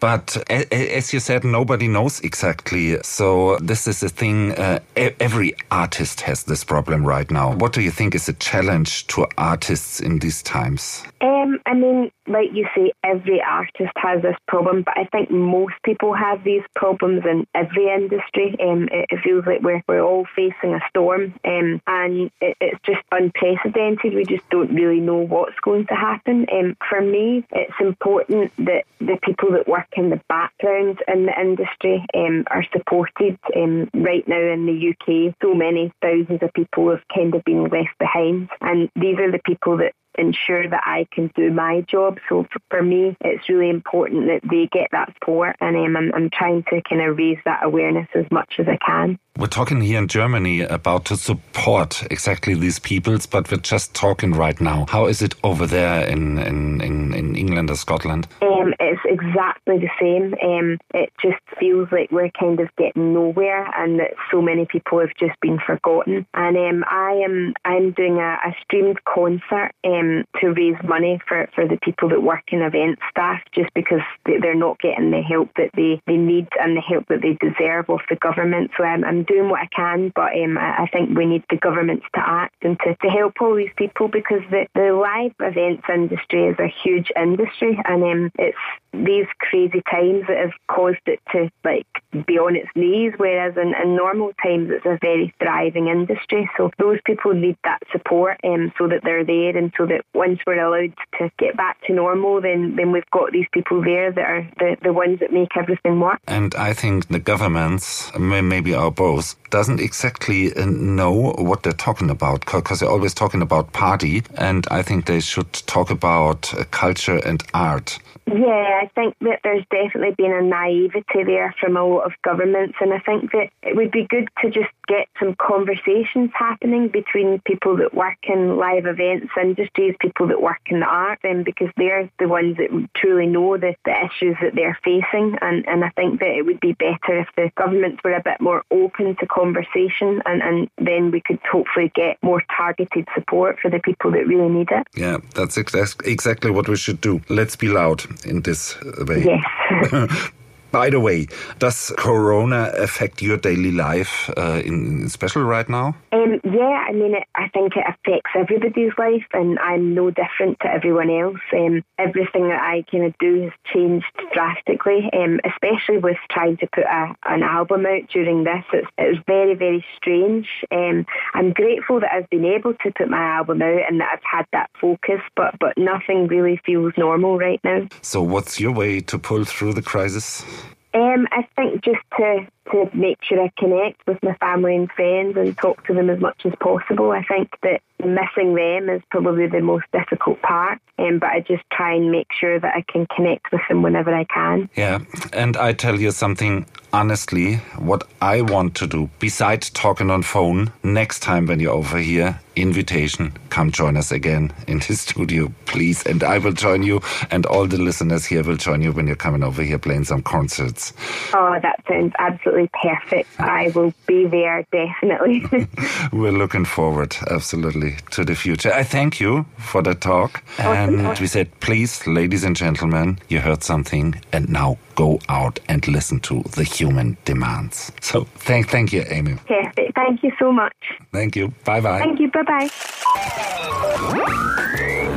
but 0.00 0.36
as 0.50 1.12
you 1.12 1.20
said, 1.20 1.44
nobody 1.44 1.88
knows 1.88 2.20
exactly. 2.20 2.96
So 3.02 3.56
this 3.58 3.86
is 3.86 4.02
a 4.02 4.08
thing. 4.08 4.52
Uh, 4.52 4.80
every 4.96 5.54
artist 5.70 6.20
has 6.22 6.44
this 6.44 6.64
problem 6.64 7.04
right 7.04 7.30
now. 7.30 7.54
What 7.54 7.72
do 7.72 7.80
you 7.80 7.90
think 7.90 8.14
is 8.14 8.28
a 8.28 8.34
challenge 8.34 9.06
to 9.08 9.26
artists 9.38 10.00
in 10.00 10.18
these 10.18 10.42
times? 10.42 11.02
Um, 11.20 11.58
I 11.66 11.74
mean, 11.74 12.10
like 12.26 12.50
you 12.52 12.66
say, 12.74 12.92
every 13.04 13.42
artist 13.42 13.92
has 13.96 14.22
this 14.22 14.36
problem, 14.46 14.82
but 14.82 14.96
I 14.96 15.04
think 15.06 15.30
most 15.30 15.74
people 15.84 16.14
have 16.14 16.44
these 16.44 16.62
problems 16.76 17.22
in 17.24 17.46
every 17.54 17.92
industry. 17.92 18.56
Um, 18.60 18.88
it, 18.90 19.06
it, 19.10 19.20
feels 19.22 19.44
like 19.46 19.60
we're, 19.60 19.82
we're 19.88 20.02
all 20.02 20.26
facing 20.36 20.74
a 20.74 20.80
storm, 20.88 21.34
um, 21.44 21.82
and 21.86 22.30
it, 22.40 22.56
it's 22.60 22.80
just 22.84 23.02
unprecedented. 23.10 24.14
We 24.14 24.24
just 24.24 24.48
don't 24.50 24.72
really 24.74 25.00
know 25.00 25.16
what's 25.16 25.58
going 25.62 25.86
to 25.86 25.94
happen. 25.94 26.46
Um, 26.52 26.76
for 26.88 27.00
me, 27.00 27.44
it's 27.50 27.80
important 27.80 28.52
that 28.58 28.84
the 29.00 29.18
people 29.22 29.52
that 29.52 29.59
work 29.68 29.88
in 29.96 30.10
the 30.10 30.20
background 30.28 30.98
in 31.08 31.26
the 31.26 31.40
industry 31.40 32.04
um, 32.14 32.44
are 32.50 32.64
supported. 32.72 33.38
Um, 33.56 33.90
right 33.94 34.26
now 34.26 34.40
in 34.52 34.66
the 34.66 34.90
UK, 34.90 35.34
so 35.42 35.54
many 35.54 35.92
thousands 36.02 36.42
of 36.42 36.52
people 36.54 36.90
have 36.90 37.02
kind 37.14 37.34
of 37.34 37.44
been 37.44 37.64
left 37.64 37.98
behind, 37.98 38.48
and 38.60 38.88
these 38.96 39.18
are 39.18 39.30
the 39.30 39.40
people 39.44 39.76
that 39.78 39.92
ensure 40.18 40.68
that 40.68 40.82
I 40.84 41.06
can 41.12 41.30
do 41.36 41.50
my 41.50 41.84
job. 41.88 42.18
So 42.28 42.46
for 42.68 42.82
me, 42.82 43.16
it's 43.20 43.48
really 43.48 43.70
important 43.70 44.26
that 44.26 44.40
they 44.48 44.68
get 44.72 44.88
that 44.92 45.12
support, 45.14 45.56
and 45.60 45.76
um, 45.76 45.96
I'm, 45.96 46.14
I'm 46.14 46.30
trying 46.30 46.64
to 46.70 46.82
kind 46.88 47.02
of 47.02 47.16
raise 47.16 47.38
that 47.44 47.64
awareness 47.64 48.08
as 48.14 48.26
much 48.30 48.54
as 48.58 48.66
I 48.68 48.78
can. 48.84 49.18
We're 49.38 49.46
talking 49.46 49.80
here 49.80 49.98
in 49.98 50.08
Germany 50.08 50.60
about 50.60 51.06
to 51.06 51.16
support 51.16 52.02
exactly 52.10 52.54
these 52.54 52.78
peoples, 52.78 53.26
but 53.26 53.50
we're 53.50 53.58
just 53.58 53.94
talking 53.94 54.32
right 54.32 54.60
now. 54.60 54.86
How 54.88 55.06
is 55.06 55.22
it 55.22 55.34
over 55.44 55.66
there 55.66 56.06
in, 56.06 56.38
in, 56.38 56.80
in, 56.80 57.14
in 57.14 57.36
England 57.36 57.70
or 57.70 57.76
Scotland? 57.76 58.26
Um, 58.42 58.74
it's 58.78 59.00
exactly 59.06 59.78
the 59.78 59.88
same. 60.00 60.34
Um, 60.42 60.78
it 60.92 61.10
just 61.22 61.38
feels 61.58 61.88
like 61.90 62.10
we're 62.10 62.30
kind 62.38 62.60
of 62.60 62.68
getting 62.76 63.14
nowhere 63.14 63.70
and 63.78 64.00
that 64.00 64.10
so 64.30 64.42
many 64.42 64.66
people 64.66 65.00
have 65.00 65.14
just 65.18 65.40
been 65.40 65.58
forgotten. 65.64 66.26
And 66.34 66.56
um, 66.56 66.84
I 66.90 67.22
am 67.24 67.54
I'm 67.64 67.92
doing 67.92 68.18
a, 68.18 68.36
a 68.44 68.54
streamed 68.62 68.98
concert 69.04 69.72
um, 70.00 70.24
to 70.40 70.52
raise 70.52 70.76
money 70.84 71.20
for, 71.26 71.48
for 71.54 71.66
the 71.66 71.78
people 71.82 72.08
that 72.08 72.22
work 72.22 72.44
in 72.48 72.62
event 72.62 72.98
staff 73.10 73.40
just 73.52 73.72
because 73.74 74.00
they're 74.24 74.54
not 74.54 74.80
getting 74.80 75.10
the 75.10 75.22
help 75.22 75.50
that 75.56 75.70
they, 75.74 76.00
they 76.06 76.16
need 76.16 76.48
and 76.60 76.76
the 76.76 76.80
help 76.80 77.06
that 77.08 77.22
they 77.22 77.34
deserve 77.34 77.88
off 77.88 78.02
the 78.08 78.16
government. 78.16 78.70
So 78.76 78.84
I'm, 78.84 79.04
I'm 79.04 79.24
doing 79.24 79.48
what 79.48 79.60
I 79.60 79.68
can, 79.74 80.12
but 80.14 80.32
um, 80.36 80.58
I 80.58 80.88
think 80.92 81.16
we 81.16 81.26
need 81.26 81.44
the 81.50 81.56
governments 81.56 82.06
to 82.14 82.20
act 82.20 82.54
and 82.62 82.78
to, 82.80 82.94
to 82.96 83.08
help 83.08 83.34
all 83.40 83.54
these 83.54 83.72
people 83.76 84.08
because 84.08 84.42
the, 84.50 84.66
the 84.74 84.92
live 84.92 85.32
events 85.40 85.84
industry 85.92 86.46
is 86.46 86.58
a 86.58 86.72
huge 86.82 87.10
industry 87.16 87.78
and 87.84 88.02
um, 88.02 88.32
it's 88.38 88.58
these 88.92 89.26
crazy 89.38 89.82
times 89.90 90.24
that 90.28 90.38
have 90.38 90.52
caused 90.68 90.98
it 91.06 91.20
to 91.32 91.50
like 91.64 91.86
be 92.26 92.38
on 92.38 92.56
its 92.56 92.68
knees, 92.74 93.12
whereas 93.16 93.56
in, 93.56 93.74
in 93.82 93.94
normal 93.94 94.32
times 94.42 94.70
it's 94.70 94.86
a 94.86 94.98
very 95.00 95.32
thriving 95.40 95.88
industry. 95.88 96.50
So 96.56 96.70
those 96.78 96.98
people 97.04 97.32
need 97.32 97.56
that 97.64 97.80
support 97.92 98.38
um, 98.44 98.72
so 98.78 98.88
that 98.88 99.02
they're 99.04 99.24
there 99.24 99.56
and 99.56 99.72
so 99.76 99.86
that 99.90 100.02
once 100.14 100.38
we're 100.46 100.64
allowed 100.64 100.94
to 101.18 101.30
get 101.38 101.56
back 101.56 101.76
to 101.86 101.92
normal, 101.92 102.40
then, 102.40 102.76
then 102.76 102.92
we've 102.92 103.10
got 103.12 103.32
these 103.32 103.46
people 103.52 103.82
there 103.82 104.10
that 104.12 104.24
are 104.24 104.48
the, 104.58 104.76
the 104.82 104.92
ones 104.92 105.20
that 105.20 105.32
make 105.32 105.56
everything 105.56 106.00
work. 106.00 106.20
And 106.26 106.54
I 106.54 106.72
think 106.72 107.08
the 107.08 107.18
governments, 107.18 108.10
maybe 108.18 108.74
our 108.74 108.90
both, 108.90 109.36
doesn't 109.50 109.80
exactly 109.80 110.54
uh, 110.54 110.64
know 110.66 111.34
what 111.38 111.62
they're 111.62 111.72
talking 111.72 112.10
about 112.10 112.40
because 112.40 112.80
they're 112.80 112.88
always 112.88 113.14
talking 113.14 113.42
about 113.42 113.72
party. 113.72 114.22
And 114.36 114.66
I 114.70 114.82
think 114.82 115.06
they 115.06 115.20
should 115.20 115.52
talk 115.52 115.90
about 115.90 116.54
uh, 116.54 116.64
culture 116.70 117.20
and 117.26 117.42
art. 117.52 117.98
Yeah, 118.32 118.80
I 118.82 118.90
think 118.94 119.16
that 119.20 119.40
there's 119.42 119.64
definitely 119.70 120.14
been 120.16 120.32
a 120.32 120.42
naivety 120.42 121.24
there 121.24 121.54
from 121.60 121.76
a 121.76 121.84
lot 121.84 122.06
of 122.06 122.12
governments, 122.22 122.76
and 122.80 122.92
I 122.92 123.00
think 123.00 123.32
that 123.32 123.50
it 123.62 123.74
would 123.74 123.90
be 123.90 124.06
good 124.08 124.28
to 124.42 124.50
just 124.50 124.70
get 124.86 125.08
some 125.18 125.34
conversations 125.34 126.30
happening 126.34 126.88
between 126.88 127.40
people 127.44 127.76
that 127.78 127.94
work 127.94 128.18
in 128.24 128.56
live 128.56 128.86
events 128.86 129.32
industries, 129.40 129.94
people 130.00 130.28
that 130.28 130.40
work 130.40 130.60
in 130.66 130.80
the 130.80 130.86
arts, 130.86 131.22
and 131.24 131.44
because 131.44 131.68
they're 131.76 132.10
the 132.18 132.28
ones 132.28 132.56
that 132.58 132.70
truly 132.96 133.26
know 133.26 133.56
the, 133.56 133.74
the 133.84 133.94
issues 134.06 134.36
that 134.42 134.54
they're 134.54 134.78
facing, 134.84 135.36
and, 135.40 135.66
and 135.66 135.84
I 135.84 135.90
think 135.90 136.20
that 136.20 136.30
it 136.30 136.46
would 136.46 136.60
be 136.60 136.72
better 136.72 137.20
if 137.20 137.28
the 137.36 137.50
governments 137.56 138.00
were 138.04 138.14
a 138.14 138.22
bit 138.22 138.40
more 138.40 138.62
open 138.70 139.16
to 139.16 139.26
conversation, 139.26 140.22
and, 140.24 140.42
and 140.42 140.70
then 140.78 141.10
we 141.10 141.20
could 141.20 141.40
hopefully 141.50 141.90
get 141.94 142.18
more 142.22 142.42
targeted 142.56 143.08
support 143.14 143.58
for 143.60 143.70
the 143.70 143.80
people 143.80 144.12
that 144.12 144.26
really 144.26 144.48
need 144.48 144.68
it. 144.70 144.86
Yeah, 144.94 145.18
that's 145.34 145.58
ex- 145.58 145.96
exactly 146.04 146.50
what 146.50 146.68
we 146.68 146.76
should 146.76 147.00
do. 147.00 147.20
Let's 147.28 147.56
be 147.56 147.68
loud 147.68 148.04
in 148.24 148.42
this 148.42 148.76
way. 149.06 149.24
Yes. 149.24 150.30
By 150.72 150.90
the 150.90 151.00
way, 151.00 151.26
does 151.58 151.92
Corona 151.96 152.72
affect 152.76 153.22
your 153.22 153.36
daily 153.36 153.72
life 153.72 154.30
uh, 154.36 154.62
in, 154.64 155.02
in, 155.02 155.08
special 155.08 155.42
right 155.42 155.68
now? 155.68 155.96
Um, 156.12 156.40
yeah, 156.44 156.86
I 156.88 156.92
mean, 156.92 157.14
it, 157.14 157.24
I 157.34 157.48
think 157.48 157.72
it 157.76 157.84
affects 157.86 158.30
everybody's 158.36 158.92
life, 158.98 159.26
and 159.32 159.58
I'm 159.58 159.94
no 159.94 160.10
different 160.10 160.60
to 160.60 160.68
everyone 160.68 161.10
else. 161.10 161.40
Um, 161.52 161.82
everything 161.98 162.48
that 162.48 162.60
I 162.62 162.84
kind 162.90 163.04
of 163.04 163.14
do 163.18 163.42
has 163.42 163.52
changed 163.72 164.06
drastically, 164.32 165.10
um, 165.12 165.40
especially 165.44 165.98
with 165.98 166.18
trying 166.30 166.56
to 166.58 166.68
put 166.72 166.84
a, 166.84 167.14
an 167.26 167.42
album 167.42 167.86
out 167.86 168.08
during 168.12 168.44
this. 168.44 168.64
It's, 168.72 168.88
it 168.96 169.08
was 169.08 169.18
very, 169.26 169.54
very 169.54 169.84
strange. 169.96 170.48
Um, 170.70 171.06
I'm 171.34 171.52
grateful 171.52 172.00
that 172.00 172.12
I've 172.12 172.30
been 172.30 172.44
able 172.44 172.74
to 172.74 172.92
put 172.96 173.08
my 173.08 173.22
album 173.22 173.62
out 173.62 173.82
and 173.88 174.00
that 174.00 174.08
I've 174.12 174.38
had 174.38 174.46
that 174.52 174.70
focus, 174.80 175.20
but 175.36 175.58
but 175.58 175.76
nothing 175.76 176.26
really 176.28 176.60
feels 176.64 176.92
normal 176.96 177.38
right 177.38 177.60
now. 177.64 177.88
So, 178.02 178.22
what's 178.22 178.60
your 178.60 178.72
way 178.72 179.00
to 179.00 179.18
pull 179.18 179.44
through 179.44 179.74
the 179.74 179.82
crisis? 179.82 180.44
Um, 180.92 181.28
I 181.30 181.46
think 181.56 181.84
just 181.84 182.00
to 182.18 182.46
to 182.72 182.90
make 182.94 183.18
sure 183.22 183.40
I 183.42 183.52
connect 183.58 184.06
with 184.06 184.18
my 184.22 184.34
family 184.34 184.76
and 184.76 184.90
friends 184.90 185.36
and 185.36 185.56
talk 185.56 185.86
to 185.86 185.94
them 185.94 186.10
as 186.10 186.20
much 186.20 186.40
as 186.44 186.52
possible. 186.60 187.10
I 187.12 187.22
think 187.22 187.50
that 187.62 187.80
missing 188.04 188.54
them 188.54 188.88
is 188.88 189.02
probably 189.10 189.46
the 189.46 189.60
most 189.60 189.86
difficult 189.92 190.40
part. 190.42 190.80
Um, 190.98 191.18
but 191.18 191.30
I 191.30 191.40
just 191.40 191.62
try 191.72 191.94
and 191.94 192.10
make 192.10 192.28
sure 192.38 192.60
that 192.60 192.74
I 192.74 192.84
can 192.90 193.06
connect 193.14 193.50
with 193.52 193.62
them 193.68 193.82
whenever 193.82 194.14
I 194.14 194.24
can. 194.24 194.68
Yeah, 194.76 194.98
and 195.32 195.56
I 195.56 195.72
tell 195.72 195.98
you 195.98 196.10
something 196.10 196.66
honestly, 196.92 197.56
what 197.78 198.04
I 198.20 198.42
want 198.42 198.74
to 198.76 198.86
do, 198.86 199.10
besides 199.18 199.70
talking 199.70 200.10
on 200.10 200.22
phone, 200.22 200.72
next 200.82 201.20
time 201.20 201.46
when 201.46 201.60
you're 201.60 201.72
over 201.72 201.98
here, 201.98 202.40
invitation, 202.56 203.32
come 203.48 203.70
join 203.70 203.96
us 203.96 204.10
again 204.12 204.52
in 204.66 204.78
the 204.80 204.94
studio, 204.96 205.52
please. 205.66 206.04
And 206.04 206.22
I 206.22 206.38
will 206.38 206.52
join 206.52 206.82
you, 206.82 207.00
and 207.30 207.46
all 207.46 207.66
the 207.66 207.78
listeners 207.78 208.24
here 208.24 208.42
will 208.42 208.56
join 208.56 208.82
you 208.82 208.92
when 208.92 209.06
you're 209.06 209.16
coming 209.16 209.42
over 209.42 209.62
here 209.62 209.78
playing 209.78 210.04
some 210.04 210.22
concerts. 210.22 210.92
Oh, 211.32 211.58
that 211.62 211.82
sounds 211.88 212.12
absolutely 212.18 212.70
perfect. 212.82 213.28
I 213.38 213.70
will 213.74 213.94
be 214.06 214.26
there, 214.26 214.66
definitely. 214.72 215.46
We're 216.12 216.32
looking 216.32 216.64
forward, 216.64 217.16
absolutely, 217.30 217.89
to 218.10 218.24
the 218.24 218.34
future. 218.34 218.72
I 218.72 218.82
thank 218.84 219.20
you 219.20 219.44
for 219.58 219.82
the 219.82 219.94
talk. 219.94 220.42
Oh, 220.58 220.72
and 220.72 221.18
we 221.18 221.26
said, 221.26 221.48
please, 221.60 222.06
ladies 222.06 222.44
and 222.44 222.56
gentlemen, 222.56 223.18
you 223.28 223.40
heard 223.40 223.62
something, 223.62 224.14
and 224.32 224.48
now 224.48 224.76
go 224.94 225.18
out 225.28 225.58
and 225.68 225.86
listen 225.88 226.20
to 226.20 226.42
the 226.56 226.64
human 226.64 227.16
demands. 227.24 227.92
So 228.00 228.24
thank, 228.36 228.68
thank 228.68 228.92
you, 228.92 229.04
Amy. 229.08 229.36
Perfect. 229.46 229.94
Thank 229.94 230.22
you 230.22 230.32
so 230.38 230.52
much. 230.52 230.74
Thank 231.12 231.36
you. 231.36 231.52
Bye 231.64 231.80
bye. 231.80 231.98
Thank 231.98 232.20
you. 232.20 232.30
Bye 232.30 232.42
bye. 232.42 232.70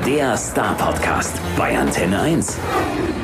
Der 0.06 0.38
Star 0.38 0.76
Podcast 0.78 1.40
bei 1.58 1.78
Antenne 1.78 2.20
1. 2.22 3.23